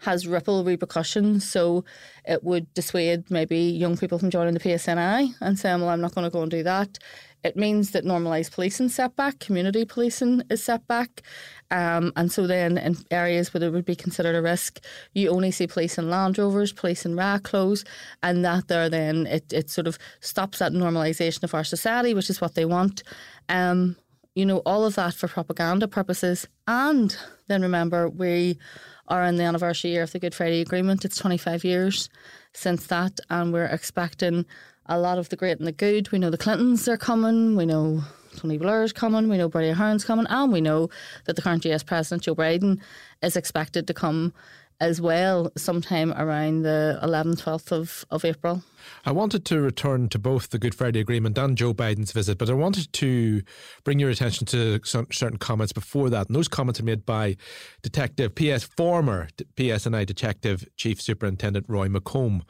has 0.00 0.26
ripple 0.26 0.64
repercussions. 0.64 1.48
So 1.48 1.84
it 2.24 2.44
would 2.44 2.72
dissuade 2.74 3.30
maybe 3.30 3.58
young 3.58 3.96
people 3.96 4.18
from 4.18 4.30
joining 4.30 4.54
the 4.54 4.60
PSNI 4.60 5.34
and 5.40 5.58
saying, 5.58 5.80
well, 5.80 5.90
I'm 5.90 6.00
not 6.00 6.14
going 6.14 6.24
to 6.24 6.30
go 6.30 6.42
and 6.42 6.50
do 6.50 6.62
that. 6.62 6.98
It 7.44 7.56
means 7.56 7.92
that 7.92 8.04
normalised 8.04 8.52
policing 8.52 8.88
set 8.88 9.14
back, 9.14 9.38
community 9.38 9.84
policing 9.84 10.42
is 10.50 10.62
set 10.62 10.86
back. 10.88 11.22
Um, 11.70 12.12
and 12.16 12.32
so 12.32 12.46
then 12.46 12.78
in 12.78 12.96
areas 13.10 13.54
where 13.54 13.60
there 13.60 13.70
would 13.70 13.84
be 13.84 13.94
considered 13.94 14.34
a 14.34 14.42
risk, 14.42 14.80
you 15.14 15.30
only 15.30 15.52
see 15.52 15.66
police 15.66 15.98
in 15.98 16.10
Land 16.10 16.36
Rovers, 16.38 16.72
police 16.72 17.06
in 17.06 17.16
clothes, 17.42 17.84
and 18.22 18.44
that 18.44 18.66
there 18.66 18.88
then 18.88 19.26
it, 19.26 19.52
it 19.52 19.70
sort 19.70 19.86
of 19.86 19.98
stops 20.20 20.58
that 20.58 20.72
normalisation 20.72 21.44
of 21.44 21.54
our 21.54 21.64
society, 21.64 22.12
which 22.12 22.30
is 22.30 22.40
what 22.40 22.54
they 22.54 22.64
want. 22.64 23.04
Um, 23.48 23.96
you 24.34 24.46
know, 24.46 24.58
all 24.58 24.84
of 24.84 24.94
that 24.94 25.14
for 25.14 25.28
propaganda 25.28 25.88
purposes. 25.88 26.46
And 26.66 27.16
then 27.48 27.62
remember, 27.62 28.08
we 28.08 28.58
are 29.08 29.24
in 29.24 29.36
the 29.36 29.44
anniversary 29.44 29.90
year 29.90 30.02
of 30.02 30.12
the 30.12 30.18
Good 30.18 30.34
Friday 30.34 30.60
Agreement. 30.60 31.04
It's 31.04 31.16
25 31.16 31.64
years 31.64 32.08
since 32.52 32.86
that, 32.86 33.18
and 33.30 33.52
we're 33.52 33.64
expecting 33.64 34.46
a 34.86 34.98
lot 34.98 35.18
of 35.18 35.28
the 35.30 35.36
great 35.36 35.58
and 35.58 35.66
the 35.66 35.72
good. 35.72 36.12
We 36.12 36.18
know 36.18 36.30
the 36.30 36.38
Clintons 36.38 36.86
are 36.88 36.96
coming. 36.96 37.56
We 37.56 37.66
know 37.66 38.02
Tony 38.36 38.58
Blair's 38.58 38.92
coming. 38.92 39.28
We 39.28 39.38
know 39.38 39.48
Bertie 39.48 39.70
Ahern's 39.70 40.04
coming, 40.04 40.26
and 40.28 40.52
we 40.52 40.60
know 40.60 40.90
that 41.24 41.36
the 41.36 41.42
current 41.42 41.64
US 41.64 41.82
President 41.82 42.22
Joe 42.22 42.34
Biden 42.34 42.80
is 43.22 43.36
expected 43.36 43.86
to 43.86 43.94
come 43.94 44.32
as 44.80 45.00
well 45.00 45.50
sometime 45.56 46.12
around 46.12 46.62
the 46.62 46.98
11th, 47.02 47.42
12th 47.42 47.72
of, 47.72 48.04
of 48.10 48.24
April. 48.24 48.62
I 49.04 49.10
wanted 49.10 49.44
to 49.46 49.60
return 49.60 50.08
to 50.10 50.18
both 50.18 50.50
the 50.50 50.58
Good 50.58 50.74
Friday 50.74 51.00
Agreement 51.00 51.36
and 51.36 51.56
Joe 51.56 51.74
Biden's 51.74 52.12
visit, 52.12 52.38
but 52.38 52.48
I 52.48 52.54
wanted 52.54 52.92
to 52.92 53.42
bring 53.82 53.98
your 53.98 54.10
attention 54.10 54.46
to 54.46 54.80
some 54.84 55.08
certain 55.10 55.38
comments 55.38 55.72
before 55.72 56.10
that. 56.10 56.28
And 56.28 56.36
those 56.36 56.48
comments 56.48 56.78
are 56.80 56.84
made 56.84 57.04
by 57.04 57.36
Detective 57.82 58.34
PS, 58.34 58.64
former 58.64 59.28
PSNI 59.56 60.06
Detective 60.06 60.68
Chief 60.76 61.02
Superintendent 61.02 61.66
Roy 61.68 61.88
McComb. 61.88 62.42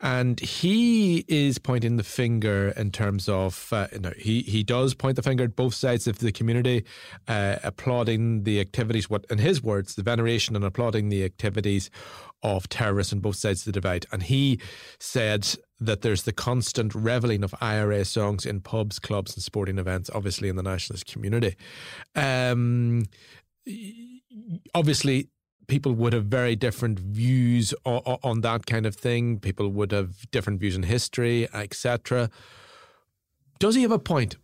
And 0.00 0.40
he 0.40 1.26
is 1.28 1.58
pointing 1.58 1.96
the 1.96 2.02
finger 2.02 2.72
in 2.76 2.90
terms 2.90 3.28
of, 3.28 3.68
uh, 3.70 3.88
no, 4.00 4.12
he, 4.16 4.40
he 4.42 4.62
does 4.62 4.94
point 4.94 5.16
the 5.16 5.22
finger 5.22 5.44
at 5.44 5.56
both 5.56 5.74
sides 5.74 6.06
of 6.06 6.18
the 6.18 6.32
community, 6.32 6.84
uh, 7.28 7.56
applauding 7.62 8.44
the 8.44 8.60
activities, 8.60 9.10
what, 9.10 9.26
in 9.28 9.38
his 9.38 9.62
words, 9.62 9.96
the 9.96 10.02
veneration 10.02 10.56
and 10.56 10.64
applauding 10.64 11.10
the 11.10 11.22
activities 11.22 11.90
of 12.42 12.66
terrorists 12.70 13.12
on 13.12 13.20
both 13.20 13.36
sides 13.36 13.60
of 13.60 13.66
the 13.66 13.72
divide. 13.72 14.06
And 14.10 14.22
he 14.22 14.58
said 14.98 15.46
that 15.80 16.00
there's 16.00 16.22
the 16.22 16.32
constant 16.32 16.94
reveling 16.94 17.44
of 17.44 17.54
IRA 17.60 18.06
songs 18.06 18.46
in 18.46 18.60
pubs, 18.60 18.98
clubs, 18.98 19.34
and 19.34 19.42
sporting 19.42 19.78
events, 19.78 20.10
obviously 20.14 20.48
in 20.48 20.56
the 20.56 20.62
nationalist 20.62 21.06
community. 21.06 21.56
Um, 22.14 23.04
obviously, 24.74 25.28
people 25.70 25.92
would 25.92 26.12
have 26.12 26.26
very 26.26 26.56
different 26.56 26.98
views 26.98 27.72
on, 27.86 28.18
on 28.22 28.40
that 28.42 28.66
kind 28.66 28.84
of 28.84 28.94
thing. 28.94 29.38
People 29.38 29.68
would 29.70 29.92
have 29.92 30.30
different 30.30 30.60
views 30.60 30.76
in 30.76 30.82
history, 30.82 31.48
etc. 31.54 32.28
Does 33.60 33.76
he 33.76 33.82
have 33.82 33.92
a 33.92 33.98
point? 33.98 34.36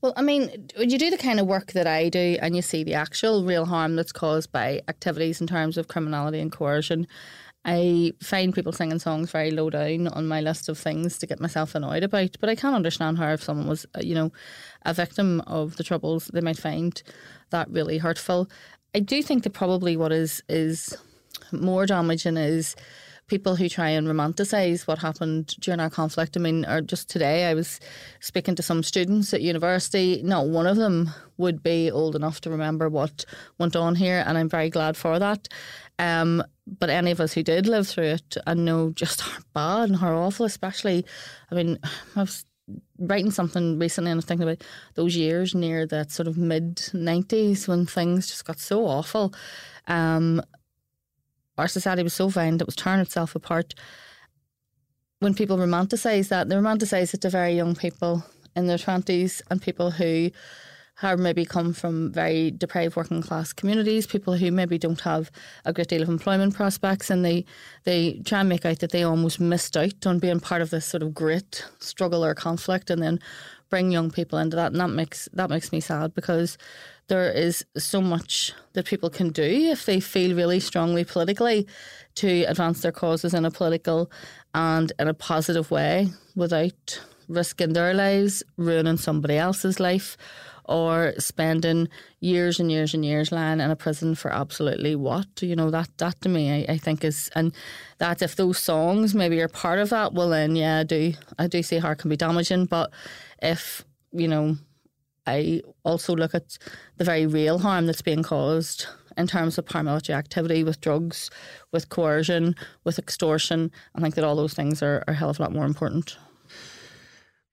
Well, 0.00 0.14
I 0.16 0.22
mean, 0.22 0.68
when 0.76 0.90
you 0.90 0.98
do 0.98 1.10
the 1.10 1.18
kind 1.18 1.38
of 1.38 1.46
work 1.46 1.72
that 1.72 1.86
I 1.86 2.08
do 2.08 2.38
and 2.40 2.56
you 2.56 2.62
see 2.62 2.82
the 2.82 2.94
actual 2.94 3.44
real 3.44 3.66
harm 3.66 3.96
that's 3.96 4.12
caused 4.12 4.52
by 4.52 4.82
activities 4.88 5.40
in 5.40 5.46
terms 5.46 5.76
of 5.76 5.88
criminality 5.88 6.40
and 6.40 6.50
coercion, 6.50 7.06
I 7.64 8.12
find 8.22 8.54
people 8.54 8.70
singing 8.70 9.00
songs 9.00 9.32
very 9.32 9.50
low 9.50 9.70
down 9.70 10.06
on 10.06 10.28
my 10.28 10.40
list 10.40 10.68
of 10.68 10.78
things 10.78 11.18
to 11.18 11.26
get 11.26 11.40
myself 11.40 11.74
annoyed 11.74 12.04
about. 12.04 12.36
But 12.40 12.48
I 12.48 12.54
can 12.54 12.74
understand 12.74 13.18
how 13.18 13.32
if 13.32 13.42
someone 13.42 13.66
was, 13.66 13.84
uh, 13.96 14.00
you 14.02 14.14
know, 14.14 14.30
a 14.84 14.94
victim 14.94 15.40
of 15.48 15.76
the 15.76 15.82
troubles, 15.82 16.30
they 16.32 16.40
might 16.40 16.58
find 16.58 17.02
that 17.50 17.68
really 17.68 17.98
hurtful. 17.98 18.48
I 18.96 18.98
do 19.00 19.22
think 19.22 19.42
that 19.42 19.52
probably 19.52 19.94
what 19.98 20.10
is 20.10 20.42
is 20.48 20.96
more 21.52 21.84
damaging 21.84 22.38
is 22.38 22.74
people 23.26 23.54
who 23.54 23.68
try 23.68 23.90
and 23.90 24.06
romanticize 24.08 24.86
what 24.86 25.00
happened 25.00 25.48
during 25.60 25.80
our 25.80 25.90
conflict. 25.90 26.34
I 26.34 26.40
mean, 26.40 26.64
or 26.64 26.80
just 26.80 27.10
today, 27.10 27.44
I 27.44 27.52
was 27.52 27.78
speaking 28.20 28.54
to 28.54 28.62
some 28.62 28.82
students 28.82 29.34
at 29.34 29.42
university. 29.42 30.22
Not 30.24 30.46
one 30.46 30.66
of 30.66 30.78
them 30.78 31.10
would 31.36 31.62
be 31.62 31.90
old 31.90 32.16
enough 32.16 32.40
to 32.42 32.50
remember 32.50 32.88
what 32.88 33.26
went 33.58 33.76
on 33.76 33.96
here, 33.96 34.24
and 34.26 34.38
I'm 34.38 34.48
very 34.48 34.70
glad 34.70 34.96
for 34.96 35.18
that. 35.18 35.46
Um, 35.98 36.42
but 36.66 36.88
any 36.88 37.10
of 37.10 37.20
us 37.20 37.34
who 37.34 37.42
did 37.42 37.66
live 37.66 37.86
through 37.86 38.14
it 38.16 38.38
and 38.46 38.64
know 38.64 38.92
just 38.92 39.20
how 39.20 39.40
bad 39.52 39.90
and 39.90 39.98
how 39.98 40.16
awful, 40.16 40.46
especially, 40.46 41.04
I 41.50 41.54
mean, 41.54 41.78
I 42.16 42.20
was 42.20 42.46
writing 42.98 43.30
something 43.30 43.78
recently 43.78 44.10
and 44.10 44.16
I 44.16 44.18
was 44.18 44.24
thinking 44.24 44.48
about 44.48 44.64
those 44.94 45.16
years 45.16 45.54
near 45.54 45.86
that 45.86 46.10
sort 46.10 46.28
of 46.28 46.36
mid 46.36 46.76
90s 46.76 47.68
when 47.68 47.86
things 47.86 48.26
just 48.28 48.44
got 48.44 48.58
so 48.58 48.86
awful. 48.86 49.32
Um, 49.86 50.42
our 51.58 51.68
society 51.68 52.02
was 52.02 52.14
so 52.14 52.28
violent, 52.28 52.60
it 52.60 52.66
was 52.66 52.76
tearing 52.76 53.00
itself 53.00 53.34
apart. 53.34 53.74
When 55.20 55.34
people 55.34 55.56
romanticize 55.56 56.28
that, 56.28 56.48
they 56.48 56.56
romanticize 56.56 57.14
it 57.14 57.22
to 57.22 57.30
very 57.30 57.54
young 57.54 57.74
people 57.74 58.24
in 58.54 58.66
their 58.66 58.78
20s 58.78 59.42
and 59.50 59.62
people 59.62 59.90
who 59.90 60.30
have 60.96 61.18
maybe 61.18 61.44
come 61.44 61.74
from 61.74 62.10
very 62.10 62.50
deprived 62.50 62.96
working 62.96 63.22
class 63.22 63.52
communities, 63.52 64.06
people 64.06 64.34
who 64.34 64.50
maybe 64.50 64.78
don't 64.78 65.00
have 65.02 65.30
a 65.64 65.72
great 65.72 65.88
deal 65.88 66.02
of 66.02 66.08
employment 66.08 66.54
prospects, 66.54 67.10
and 67.10 67.24
they 67.24 67.44
they 67.84 68.20
try 68.24 68.40
and 68.40 68.48
make 68.48 68.64
out 68.64 68.78
that 68.78 68.92
they 68.92 69.02
almost 69.02 69.38
missed 69.38 69.76
out 69.76 70.06
on 70.06 70.18
being 70.18 70.40
part 70.40 70.62
of 70.62 70.70
this 70.70 70.86
sort 70.86 71.02
of 71.02 71.14
great 71.14 71.64
struggle 71.80 72.24
or 72.24 72.34
conflict, 72.34 72.90
and 72.90 73.02
then 73.02 73.20
bring 73.68 73.90
young 73.90 74.10
people 74.10 74.38
into 74.38 74.56
that, 74.56 74.72
and 74.72 74.80
that 74.80 74.88
makes 74.88 75.28
that 75.34 75.50
makes 75.50 75.70
me 75.70 75.80
sad 75.80 76.14
because 76.14 76.56
there 77.08 77.30
is 77.30 77.64
so 77.76 78.00
much 78.00 78.52
that 78.72 78.86
people 78.86 79.10
can 79.10 79.30
do 79.30 79.42
if 79.44 79.86
they 79.86 80.00
feel 80.00 80.34
really 80.34 80.58
strongly 80.58 81.04
politically 81.04 81.66
to 82.14 82.42
advance 82.44 82.80
their 82.80 82.90
causes 82.90 83.34
in 83.34 83.44
a 83.44 83.50
political 83.50 84.10
and 84.54 84.92
in 84.98 85.08
a 85.08 85.14
positive 85.14 85.70
way 85.70 86.08
without 86.34 87.00
risking 87.28 87.72
their 87.72 87.94
lives, 87.94 88.42
ruining 88.56 88.96
somebody 88.96 89.36
else's 89.36 89.78
life, 89.78 90.16
or 90.68 91.12
spending 91.18 91.88
years 92.20 92.58
and 92.60 92.70
years 92.70 92.94
and 92.94 93.04
years 93.04 93.32
lying 93.32 93.60
in 93.60 93.70
a 93.70 93.76
prison 93.76 94.14
for 94.14 94.32
absolutely 94.32 94.96
what 94.96 95.26
you 95.40 95.54
know 95.54 95.70
that 95.70 95.88
that 95.98 96.20
to 96.20 96.28
me 96.28 96.66
I, 96.68 96.72
I 96.74 96.78
think 96.78 97.04
is 97.04 97.30
and 97.34 97.54
that 97.98 98.22
if 98.22 98.36
those 98.36 98.58
songs 98.58 99.14
maybe 99.14 99.40
are 99.40 99.48
part 99.48 99.78
of 99.78 99.90
that 99.90 100.12
well 100.12 100.30
then 100.30 100.56
yeah 100.56 100.80
I 100.80 100.84
do 100.84 101.12
I 101.38 101.46
do 101.46 101.62
see 101.62 101.78
how 101.78 101.90
it 101.90 101.98
can 101.98 102.10
be 102.10 102.16
damaging 102.16 102.66
but 102.66 102.90
if 103.40 103.84
you 104.12 104.28
know 104.28 104.56
I 105.26 105.62
also 105.84 106.14
look 106.14 106.34
at 106.34 106.56
the 106.98 107.04
very 107.04 107.26
real 107.26 107.58
harm 107.58 107.86
that's 107.86 108.02
being 108.02 108.22
caused 108.22 108.86
in 109.16 109.26
terms 109.26 109.58
of 109.58 109.64
paramilitary 109.64 110.14
activity 110.14 110.62
with 110.62 110.80
drugs, 110.80 111.30
with 111.72 111.88
coercion, 111.88 112.54
with 112.84 112.98
extortion. 112.98 113.70
I 113.94 114.00
think 114.00 114.14
that 114.14 114.24
all 114.24 114.36
those 114.36 114.54
things 114.54 114.82
are, 114.82 115.02
are 115.08 115.12
a 115.12 115.14
hell 115.14 115.30
of 115.30 115.38
a 115.38 115.42
lot 115.42 115.52
more 115.52 115.64
important. 115.64 116.16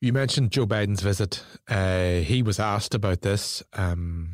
You 0.04 0.12
mentioned 0.12 0.52
Joe 0.52 0.66
Biden's 0.66 1.00
visit. 1.00 1.42
Uh, 1.70 2.16
he 2.16 2.44
was 2.44 2.60
asked 2.60 2.94
about 2.94 3.22
this, 3.22 3.64
um, 3.72 4.32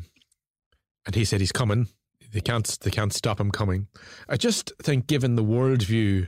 and 1.06 1.14
he 1.14 1.24
said 1.24 1.38
he's 1.38 1.52
coming. 1.52 1.86
They 2.32 2.40
can't. 2.40 2.66
They 2.80 2.90
can't 2.90 3.12
stop 3.12 3.38
him 3.38 3.52
coming. 3.52 3.86
I 4.28 4.36
just 4.36 4.72
think, 4.82 5.06
given 5.06 5.36
the 5.36 5.44
worldview 5.44 6.26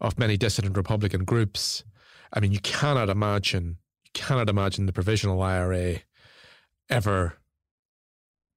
of 0.00 0.18
many 0.18 0.36
dissident 0.36 0.76
Republican 0.76 1.22
groups, 1.22 1.84
I 2.32 2.40
mean, 2.40 2.50
you 2.50 2.58
cannot 2.58 3.08
imagine. 3.08 3.76
You 4.04 4.10
cannot 4.14 4.48
imagine 4.48 4.86
the 4.86 4.92
provisional 4.92 5.40
IRA 5.42 6.00
ever 6.90 7.34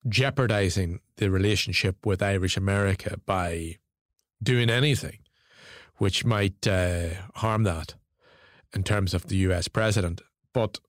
jeopardizing 0.10 1.02
the 1.18 1.30
relationship 1.30 2.04
with 2.04 2.24
Irish 2.24 2.58
America 2.58 3.20
by 3.28 3.78
doing 4.42 4.72
anything 4.72 5.20
which 5.98 6.26
might 6.26 6.66
uh, 6.66 7.10
harm 7.36 7.62
that 7.62 7.94
in 8.76 8.84
terms 8.84 9.14
of 9.14 9.28
the 9.28 9.38
US 9.38 9.68
president. 9.68 10.22
But 10.54 10.80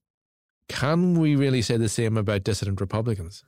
can 0.69 1.15
we 1.19 1.37
really 1.37 1.63
say 1.63 1.77
the 1.77 1.89
same 1.89 2.17
about 2.17 2.45
dissident 2.45 2.81
Republicans? 2.81 3.45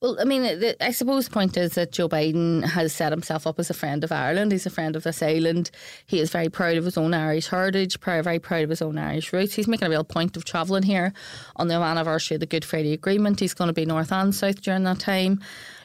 Well, 0.00 0.16
I 0.20 0.24
mean, 0.24 0.42
the, 0.42 0.76
I 0.84 0.92
suppose 0.92 1.24
the 1.24 1.32
point 1.32 1.56
is 1.56 1.72
that 1.72 1.90
Joe 1.90 2.08
Biden 2.08 2.64
has 2.64 2.92
set 2.92 3.10
himself 3.10 3.48
up 3.48 3.58
as 3.58 3.68
a 3.68 3.74
friend 3.74 4.04
of 4.04 4.12
Ireland. 4.12 4.52
He's 4.52 4.64
a 4.64 4.70
friend 4.70 4.94
of 4.94 5.02
this 5.02 5.20
island. 5.24 5.72
He 6.06 6.20
is 6.20 6.30
very 6.30 6.48
proud 6.48 6.76
of 6.76 6.84
his 6.84 6.96
own 6.96 7.14
Irish 7.14 7.48
heritage, 7.48 7.98
very 8.00 8.38
proud 8.38 8.62
of 8.62 8.70
his 8.70 8.80
own 8.80 8.96
Irish 8.96 9.32
roots. 9.32 9.54
He's 9.54 9.66
making 9.66 9.88
a 9.88 9.90
real 9.90 10.04
point 10.04 10.36
of 10.36 10.44
travelling 10.44 10.84
here 10.84 11.12
on 11.56 11.66
the 11.66 11.74
anniversary 11.74 12.36
of 12.36 12.40
the 12.40 12.46
Good 12.46 12.64
Friday 12.64 12.92
Agreement. 12.92 13.40
He's 13.40 13.54
going 13.54 13.68
to 13.68 13.74
be 13.74 13.86
north 13.86 14.12
and 14.12 14.32
south 14.32 14.62
during 14.62 14.84
that 14.84 15.00
time 15.00 15.40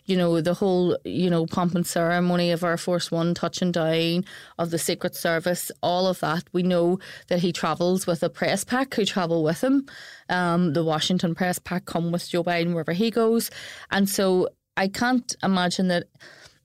you 0.05 0.17
know, 0.17 0.41
the 0.41 0.53
whole, 0.53 0.97
you 1.05 1.29
know, 1.29 1.45
pomp 1.45 1.75
and 1.75 1.87
ceremony 1.87 2.51
of 2.51 2.63
Air 2.63 2.77
Force 2.77 3.11
One 3.11 3.33
touching 3.33 3.71
down, 3.71 4.25
of 4.57 4.69
the 4.69 4.77
Secret 4.77 5.15
Service, 5.15 5.71
all 5.81 6.07
of 6.07 6.19
that. 6.19 6.43
We 6.51 6.63
know 6.63 6.99
that 7.27 7.39
he 7.39 7.53
travels 7.53 8.05
with 8.05 8.21
a 8.23 8.29
press 8.29 8.63
pack 8.63 8.93
who 8.93 9.05
travel 9.05 9.43
with 9.43 9.63
him. 9.63 9.87
Um, 10.29 10.73
the 10.73 10.83
Washington 10.83 11.35
press 11.35 11.59
pack 11.59 11.85
come 11.85 12.11
with 12.11 12.29
Joe 12.29 12.43
Biden 12.43 12.73
wherever 12.73 12.93
he 12.93 13.11
goes. 13.11 13.49
And 13.91 14.09
so 14.09 14.49
I 14.75 14.87
can't 14.87 15.35
imagine 15.41 15.87
that 15.87 16.05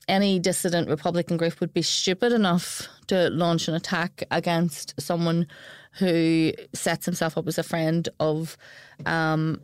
any 0.07 0.39
dissident 0.39 0.89
Republican 0.89 1.37
group 1.37 1.59
would 1.59 1.73
be 1.73 1.83
stupid 1.83 2.33
enough 2.33 2.87
to 3.07 3.29
launch 3.29 3.67
an 3.67 3.75
attack 3.75 4.23
against 4.31 4.99
someone 4.99 5.47
who 5.93 6.51
sets 6.73 7.05
himself 7.05 7.37
up 7.37 7.47
as 7.47 7.57
a 7.57 7.63
friend 7.63 8.09
of 8.19 8.57
um, 9.05 9.61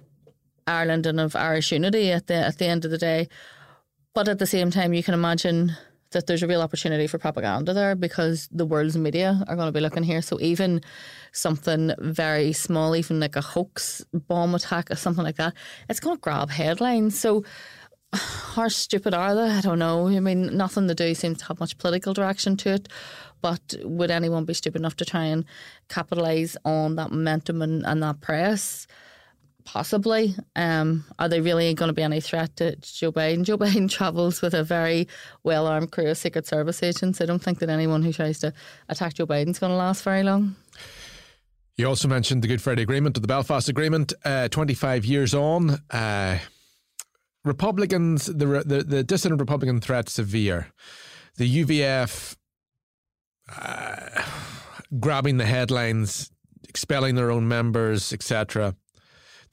Ireland 0.67 1.05
and 1.05 1.19
of 1.19 1.35
Irish 1.35 1.71
unity 1.71 2.11
at 2.11 2.27
the 2.27 2.35
at 2.35 2.57
the 2.57 2.67
end 2.67 2.85
of 2.85 2.91
the 2.91 2.97
day. 2.97 3.27
But 4.15 4.29
at 4.29 4.39
the 4.39 4.47
same 4.47 4.71
time, 4.71 4.93
you 4.93 5.03
can 5.03 5.13
imagine 5.13 5.75
that 6.11 6.25
there's 6.25 6.41
a 6.41 6.47
real 6.47 6.61
opportunity 6.61 7.05
for 7.05 7.17
propaganda 7.17 7.73
there 7.73 7.95
because 7.95 8.47
the 8.49 8.65
world's 8.65 8.97
media 8.97 9.43
are 9.47 9.57
going 9.57 9.67
to 9.67 9.73
be 9.73 9.81
looking 9.81 10.03
here. 10.03 10.21
So 10.21 10.39
even 10.39 10.81
something 11.33 11.91
very 11.99 12.53
small, 12.53 12.95
even 12.95 13.19
like 13.19 13.35
a 13.35 13.41
hoax 13.41 14.05
bomb 14.13 14.55
attack 14.55 14.89
or 14.89 14.95
something 14.95 15.25
like 15.25 15.35
that, 15.35 15.53
it's 15.89 15.99
going 15.99 16.15
to 16.15 16.21
grab 16.21 16.49
headlines. 16.49 17.19
So 17.19 17.43
how 18.13 18.69
stupid 18.69 19.13
are 19.13 19.35
they? 19.35 19.49
I 19.49 19.59
don't 19.59 19.79
know. 19.79 20.07
I 20.07 20.21
mean, 20.21 20.55
nothing 20.55 20.87
they 20.87 20.93
do 20.93 21.13
seems 21.13 21.39
to 21.39 21.45
have 21.47 21.59
much 21.59 21.77
political 21.77 22.13
direction 22.13 22.55
to 22.57 22.69
it. 22.75 22.87
But 23.41 23.75
would 23.83 24.11
anyone 24.11 24.45
be 24.45 24.53
stupid 24.53 24.79
enough 24.79 24.95
to 24.95 25.05
try 25.05 25.25
and 25.25 25.43
capitalise 25.89 26.55
on 26.63 26.95
that 26.95 27.11
momentum 27.11 27.61
and, 27.61 27.85
and 27.85 28.01
that 28.01 28.21
press? 28.21 28.87
Possibly. 29.65 30.35
Um, 30.55 31.03
are 31.17 31.27
they 31.27 31.41
really 31.41 31.73
going 31.73 31.89
to 31.89 31.93
be 31.93 32.03
any 32.03 32.21
threat 32.21 32.55
to 32.57 32.75
Joe 32.77 33.11
Biden? 33.11 33.43
Joe 33.43 33.57
Biden 33.65 33.89
travels 33.89 34.41
with 34.41 34.53
a 34.53 34.63
very 34.63 35.07
well 35.43 35.67
armed 35.67 35.91
crew 35.91 36.07
of 36.07 36.17
Secret 36.17 36.47
Service 36.47 36.81
agents. 36.83 37.19
I 37.19 37.25
don't 37.25 37.41
think 37.41 37.59
that 37.59 37.69
anyone 37.69 38.03
who 38.03 38.13
tries 38.13 38.39
to 38.39 38.53
attack 38.87 39.15
Joe 39.15 39.25
Biden's 39.25 39.59
going 39.59 39.71
to 39.71 39.77
last 39.77 40.03
very 40.03 40.23
long. 40.23 40.55
You 41.77 41.87
also 41.87 42.07
mentioned 42.07 42.41
the 42.41 42.47
Good 42.47 42.61
Friday 42.61 42.83
Agreement, 42.83 43.19
the 43.19 43.27
Belfast 43.27 43.67
Agreement, 43.67 44.13
uh, 44.23 44.47
25 44.47 45.03
years 45.03 45.33
on. 45.33 45.81
Uh, 45.89 46.37
Republicans, 47.43 48.27
the, 48.27 48.63
the, 48.65 48.83
the 48.87 49.03
dissident 49.03 49.41
Republican 49.41 49.81
threat 49.81 50.07
severe. 50.07 50.67
The 51.37 51.63
UVF 51.65 52.37
uh, 53.57 54.23
grabbing 54.99 55.37
the 55.37 55.45
headlines, 55.45 56.31
expelling 56.69 57.15
their 57.15 57.31
own 57.31 57.47
members, 57.47 58.13
etc 58.13 58.75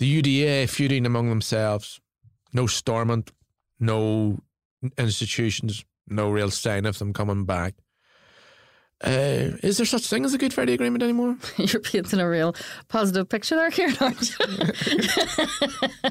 the 0.02 0.22
UDA 0.22 0.68
feuding 0.68 1.06
among 1.06 1.28
themselves, 1.28 2.00
no 2.52 2.66
Stormont, 2.66 3.30
no 3.78 4.40
institutions, 4.98 5.84
no 6.08 6.28
real 6.28 6.50
sign 6.50 6.86
of 6.86 6.98
them 6.98 7.12
coming 7.12 7.44
back. 7.44 7.74
Uh, 9.04 9.54
is 9.62 9.76
there 9.76 9.86
such 9.86 10.08
thing 10.08 10.24
as 10.24 10.34
a 10.34 10.38
Good 10.38 10.52
Friday 10.52 10.72
Agreement 10.72 11.04
anymore? 11.04 11.36
You're 11.56 11.80
painting 11.80 12.18
a 12.18 12.28
real 12.28 12.56
positive 12.88 13.28
picture 13.28 13.54
there, 13.54 13.70
Ciarán, 13.70 14.02
aren't 14.02 14.38
you? 16.04 16.10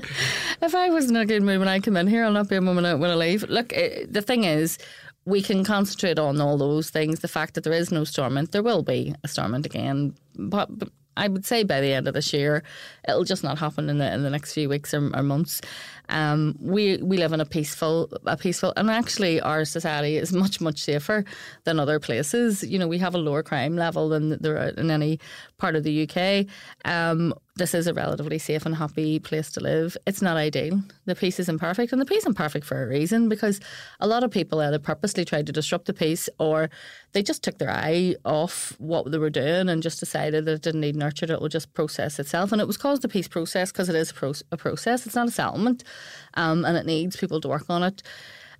if 0.62 0.74
I 0.74 0.90
was 0.90 1.10
in 1.10 1.18
a 1.18 1.26
good 1.26 1.44
mood 1.44 1.60
when 1.60 1.68
I 1.68 1.82
come 1.82 1.98
in 1.98 2.08
here, 2.08 2.24
I'll 2.24 2.32
not 2.32 2.48
be 2.48 2.56
a 2.56 2.62
moment 2.62 3.00
when 3.00 3.12
I 3.12 3.16
leave. 3.16 3.44
Look, 3.50 3.74
it, 3.74 4.04
eh, 4.04 4.06
the 4.10 4.22
thing 4.22 4.46
is, 4.46 4.78
we 5.26 5.42
can 5.42 5.66
concentrate 5.66 6.18
on 6.18 6.40
all 6.40 6.58
those 6.58 6.90
things. 6.90 7.20
The 7.20 7.28
fact 7.28 7.56
that 7.56 7.66
there 7.66 7.74
is 7.74 7.92
no 7.92 8.06
Stormont, 8.06 8.54
there 8.54 8.64
will 8.64 8.84
be 8.84 9.14
a 9.26 9.28
Stormont 9.28 9.66
again, 9.66 10.16
but, 10.36 10.80
but 10.80 10.90
I 11.18 11.28
would 11.28 11.46
say 11.46 11.64
by 11.64 11.82
the 11.82 11.94
end 11.94 12.08
of 12.08 12.14
this 12.14 12.34
year, 12.34 12.64
it'll 13.08 13.24
just 13.24 13.44
not 13.44 13.58
happen 13.58 13.90
in 13.90 13.98
the 13.98 14.14
in 14.14 14.24
the 14.24 14.30
next 14.30 14.54
few 14.54 14.70
weeks 14.70 14.94
or, 14.94 15.12
or 15.16 15.24
months. 15.24 15.62
Um, 16.10 16.58
we 16.60 16.98
we 16.98 17.18
live 17.18 17.34
in 17.34 17.42
a 17.42 17.46
peaceful 17.46 18.10
a 18.26 18.36
peaceful 18.36 18.74
and 18.76 18.90
actually 18.90 19.40
our 19.42 19.66
society 19.66 20.18
is 20.18 20.34
much 20.44 20.62
much 20.62 20.80
safer 20.80 21.26
than 21.64 21.80
other 21.80 22.00
places. 22.00 22.64
You 22.64 22.80
know, 22.80 22.88
we 22.88 22.98
have 23.00 23.16
a 23.16 23.18
lower 23.20 23.44
crime 23.44 23.76
level 23.76 24.10
than 24.10 24.38
there 24.42 24.58
in 24.58 24.92
any 24.92 25.20
part 25.58 25.76
of 25.76 25.84
the 25.84 26.08
UK. 26.08 26.48
Um, 26.86 27.34
this 27.56 27.74
is 27.74 27.86
a 27.86 27.94
relatively 27.94 28.40
safe 28.40 28.66
and 28.66 28.76
happy 28.76 29.20
place 29.20 29.52
to 29.52 29.60
live. 29.60 29.98
It's 30.08 30.22
not 30.22 30.38
ideal. 30.38 30.82
The 31.06 31.16
peace 31.16 31.40
is 31.40 31.50
imperfect, 31.50 31.92
and 31.92 32.02
the 32.02 32.06
peace 32.06 32.20
is 32.20 32.28
imperfect 32.28 32.66
for 32.66 32.82
a 32.82 32.88
reason 32.88 33.28
because 33.28 33.60
a 34.00 34.08
lot 34.08 34.24
of 34.24 34.32
people 34.32 34.62
either 34.62 34.80
purposely 34.80 35.26
tried 35.26 35.48
to 35.48 35.52
disrupt 35.52 35.86
the 35.86 35.94
peace 35.94 36.30
or 36.40 36.70
they 37.12 37.22
just 37.22 37.44
took 37.44 37.58
their 37.58 37.70
eye 37.70 38.16
off 38.24 38.74
what 38.80 39.12
they 39.12 39.18
were 39.18 39.30
doing 39.30 39.68
and 39.68 39.84
just 39.84 40.00
decided 40.00 40.46
that 40.46 40.54
it 40.54 40.62
didn't 40.62 40.82
need 40.82 40.96
nurture, 40.96 41.26
it 41.30 41.42
will 41.42 41.50
just 41.50 41.74
process 41.74 42.20
itself. 42.20 42.54
And 42.54 42.62
it 42.62 42.68
was 42.68 42.78
caused 42.78 43.02
the 43.02 43.10
peace 43.10 43.28
process 43.28 43.72
because 43.72 43.90
it 43.90 43.96
is 43.96 44.12
a, 44.12 44.14
pro- 44.14 44.34
a, 44.52 44.58
process, 44.58 45.06
it's 45.06 45.16
not 45.16 45.28
a 45.28 45.32
settlement, 45.32 45.84
um, 46.36 46.64
and 46.64 46.78
it 46.78 46.86
needs 46.86 47.18
people 47.18 47.42
to 47.42 47.50
work 47.50 47.70
on 47.70 47.84
it. 47.84 48.02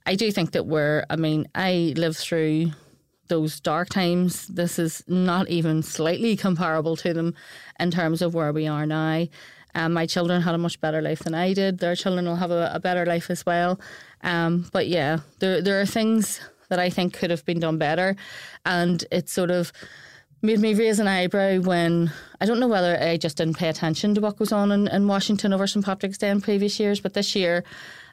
I 0.06 0.16
do 0.16 0.32
think 0.32 0.52
that 0.52 0.66
we're, 0.66 1.06
I 1.10 1.16
mean, 1.16 1.48
I 1.56 1.94
lived 1.96 2.18
through 2.18 2.72
those 3.32 3.62
dark 3.62 3.90
times. 3.90 4.46
This 4.48 4.78
is 4.78 5.04
not 5.08 5.50
even 5.50 5.82
slightly 5.82 6.36
comparable 6.46 6.98
to 6.98 7.14
them 7.14 7.34
in 7.80 7.90
terms 7.90 8.22
of 8.22 8.36
where 8.36 8.52
we 8.52 8.68
are 8.68 8.86
now. 8.86 9.26
Um, 9.74 9.94
my 9.94 10.06
children 10.06 10.42
had 10.42 10.54
a 10.54 10.58
much 10.58 10.82
better 10.82 11.02
life 11.02 11.20
than 11.20 11.34
I 11.34 11.54
did. 11.54 11.80
Their 11.80 11.96
children 11.96 12.26
will 12.26 12.36
have 12.36 12.52
a, 12.52 12.72
a 12.74 12.80
better 12.80 13.06
life 13.06 13.30
as 13.30 13.46
well. 13.46 13.80
Um, 14.22 14.70
but 14.74 14.88
yeah, 14.88 15.20
there 15.40 15.62
there 15.62 15.80
are 15.80 15.86
things 15.86 16.42
that 16.70 16.78
I 16.78 16.90
think 16.90 17.14
could 17.14 17.32
have 17.32 17.46
been 17.46 17.62
done 17.62 17.78
better, 17.78 18.18
and 18.66 19.04
it 19.12 19.30
sort 19.30 19.50
of 19.50 19.72
made 20.42 20.60
me 20.60 20.74
raise 20.74 21.00
an 21.00 21.08
eyebrow 21.08 21.60
when 21.60 22.12
I 22.42 22.46
don't 22.46 22.60
know 22.60 22.68
whether 22.68 22.98
I 23.02 23.16
just 23.16 23.38
didn't 23.38 23.58
pay 23.58 23.70
attention 23.70 24.14
to 24.16 24.22
what 24.22 24.38
goes 24.38 24.52
on 24.52 24.72
in, 24.72 24.88
in 24.90 25.08
Washington 25.08 25.54
over 25.54 25.68
St 25.68 25.86
Patrick's 25.86 26.18
Day 26.18 26.30
in 26.30 26.42
previous 26.42 26.80
years, 26.80 27.00
but 27.00 27.14
this 27.14 27.34
year 27.36 27.64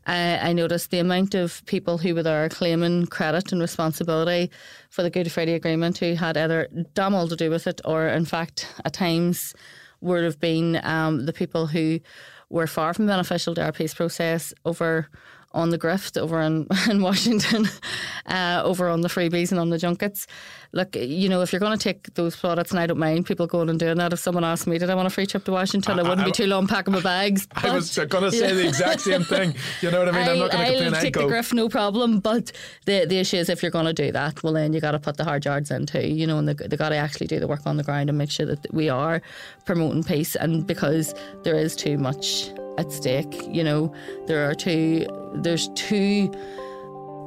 uh, 0.09 0.38
I 0.40 0.55
noticed 0.55 0.90
the 0.90 1.01
amount 1.01 1.35
of 1.35 1.64
people 1.66 1.99
who 1.99 2.14
were 2.14 2.23
there 2.23 2.49
claiming 2.49 3.07
credit 3.07 3.53
and 3.53 3.61
responsibility 3.61 4.51
for 4.88 5.03
the 5.03 5.11
Good 5.11 5.31
Friday 5.31 5.53
Agreement 5.53 5.99
who 5.99 6.14
had 6.14 6.38
either 6.38 6.66
damn 6.94 7.14
all 7.14 7.29
to 7.29 7.37
do 7.37 7.51
with 7.51 7.66
it 7.66 7.83
or, 7.85 8.09
in 8.09 8.25
fact, 8.25 8.66
at 8.87 8.94
times 8.94 9.55
would 10.01 10.25
have 10.25 10.40
been 10.40 10.81
um, 10.83 11.27
the 11.27 11.33
people 11.33 11.66
who 11.66 12.01
were 12.49 12.66
far 12.66 12.94
from 12.94 13.07
beneficial 13.07 13.55
to 13.55 13.62
our 13.62 13.73
peace 13.73 13.92
process 13.92 14.55
over 14.64 15.09
on 15.52 15.70
the 15.70 15.78
grift 15.78 16.20
over 16.20 16.40
in, 16.40 16.66
in 16.90 17.02
Washington, 17.02 17.68
uh, 18.26 18.62
over 18.64 18.88
on 18.88 19.00
the 19.00 19.08
freebies 19.08 19.50
and 19.50 19.61
on 19.61 19.70
the 19.70 19.78
junkets. 19.78 20.26
Look, 20.72 20.94
you 20.96 21.30
know, 21.30 21.40
if 21.40 21.50
you're 21.50 21.61
going 21.61 21.76
to 21.76 21.82
take 21.82 22.12
those 22.14 22.37
products, 22.37 22.70
and 22.72 22.78
I 22.78 22.87
don't 22.87 22.98
mind 22.98 23.24
people 23.24 23.46
going 23.46 23.70
and 23.70 23.78
doing 23.78 23.96
that. 23.96 24.12
If 24.12 24.18
someone 24.18 24.44
asked 24.44 24.66
me, 24.66 24.76
did 24.76 24.90
I 24.90 24.94
want 24.94 25.06
a 25.06 25.11
free 25.11 25.26
trip 25.26 25.44
to 25.44 25.52
Washington, 25.52 25.98
I, 25.98 26.02
I 26.02 26.02
wouldn't 26.02 26.20
I, 26.20 26.24
be 26.26 26.32
too 26.32 26.46
long 26.46 26.66
packing 26.66 26.92
my 26.92 27.00
bags. 27.00 27.48
I 27.56 27.74
was 27.74 27.96
going 27.96 28.24
to 28.24 28.30
say 28.30 28.52
the 28.52 28.66
exact 28.66 29.00
same 29.00 29.24
thing. 29.24 29.54
You 29.80 29.90
know 29.90 30.00
what 30.00 30.08
I 30.08 30.12
mean? 30.12 30.28
I, 30.28 30.32
am 30.32 30.38
not 30.38 30.50
going 30.50 30.64
to 30.64 30.70
complain. 30.72 30.94
I'll 30.94 31.00
take 31.00 31.14
the 31.14 31.20
grift, 31.20 31.54
no 31.54 31.68
problem. 31.70 32.20
But 32.20 32.52
the 32.84 33.06
the 33.06 33.18
issue 33.18 33.38
is, 33.38 33.48
if 33.48 33.62
you're 33.62 33.72
going 33.72 33.87
to 33.87 33.94
do 33.94 34.12
that, 34.12 34.42
well, 34.42 34.52
then 34.52 34.74
you 34.74 34.80
got 34.80 34.92
to 34.92 34.98
put 34.98 35.16
the 35.16 35.24
hard 35.24 35.44
yards 35.44 35.70
in 35.70 35.87
too. 35.87 36.06
You 36.06 36.26
know, 36.26 36.38
and 36.38 36.48
they, 36.48 36.54
they 36.54 36.76
got 36.76 36.90
to 36.90 36.96
actually 36.96 37.28
do 37.28 37.40
the 37.40 37.46
work 37.46 37.66
on 37.66 37.78
the 37.78 37.84
ground 37.84 38.11
and 38.11 38.18
make 38.18 38.30
sure 38.30 38.46
that 38.46 38.66
we 38.72 38.90
are 38.90 39.22
promoting 39.64 40.04
peace. 40.04 40.37
And 40.37 40.66
because 40.66 41.14
there 41.44 41.56
is 41.56 41.74
too 41.74 41.96
much 41.96 42.50
at 42.79 42.93
stake. 42.93 43.47
You 43.47 43.64
know, 43.64 43.93
there 44.27 44.49
are 44.49 44.55
two, 44.55 45.07
there's 45.35 45.69
two, 45.75 46.33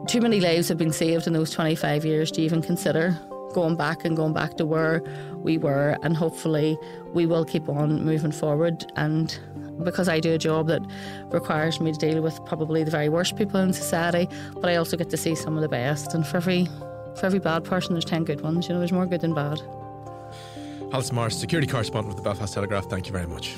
too 0.08 0.22
many 0.22 0.40
lives 0.40 0.70
have 0.70 0.78
been 0.78 0.94
saved 0.94 1.28
in 1.28 1.34
those 1.34 1.52
25 1.52 2.06
years 2.06 2.32
to 2.32 2.42
even 2.42 2.62
consider 2.62 3.20
going 3.54 3.76
back 3.76 4.06
and 4.06 4.16
going 4.16 4.34
back 4.34 4.56
to 4.56 4.66
where 4.66 5.04
we 5.36 5.58
were. 5.58 5.98
And 6.02 6.16
hopefully 6.16 6.78
we 7.14 7.26
will 7.26 7.46
keep 7.46 7.68
on 7.70 8.04
moving 8.04 8.32
forward. 8.32 8.86
And 8.96 9.38
because 9.84 10.08
I 10.08 10.20
do 10.20 10.34
a 10.34 10.38
job 10.38 10.68
that 10.68 10.82
requires 11.32 11.80
me 11.80 11.92
to 11.92 12.00
deal 12.00 12.22
with 12.22 12.44
probably 12.46 12.84
the 12.84 12.92
very 12.92 13.10
worst 13.10 13.36
people 13.36 13.60
in 13.60 13.74
society, 13.74 14.28
but 14.54 14.70
I 14.70 14.78
also 14.78 14.98
get 14.98 15.10
to 15.10 15.18
see 15.18 15.36
some 15.36 15.56
of 15.56 15.62
the 15.62 15.70
best. 15.70 16.14
And 16.14 16.26
for 16.26 16.38
every 16.38 16.68
for 17.18 17.26
every 17.26 17.40
bad 17.40 17.66
person, 17.66 17.94
there's 17.94 18.06
10 18.06 18.24
good 18.24 18.40
ones. 18.40 18.70
You 18.70 18.74
know, 18.74 18.80
there's 18.80 18.94
more 18.94 19.06
good 19.06 19.20
than 19.20 19.34
bad. 19.34 19.60
Allison 20.94 21.16
Morris, 21.16 21.38
security 21.38 21.68
correspondent 21.68 22.08
with 22.08 22.18
the 22.18 22.24
Belfast 22.24 22.54
Telegraph, 22.54 22.86
thank 22.86 23.08
you 23.08 23.12
very 23.12 23.28
much. 23.28 23.56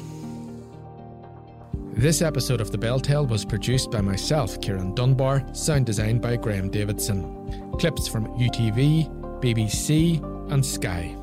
This 1.96 2.24
episode 2.24 2.60
of 2.60 2.72
The 2.72 2.78
Bell 2.78 3.00
Tale 3.00 3.28
was 3.28 3.46
produced 3.46 3.92
by 3.92 4.02
myself, 4.02 4.60
Ciarán 4.60 4.96
Dunbar, 4.96 5.44
sound 5.54 5.86
designed 5.86 6.24
by 6.24 6.36
Graham 6.38 6.72
Davidson. 6.72 7.72
Clips 7.80 8.08
from 8.08 8.26
UTV, 8.40 9.08
BBC, 9.40 10.20
and 10.52 10.66
Sky. 10.66 11.16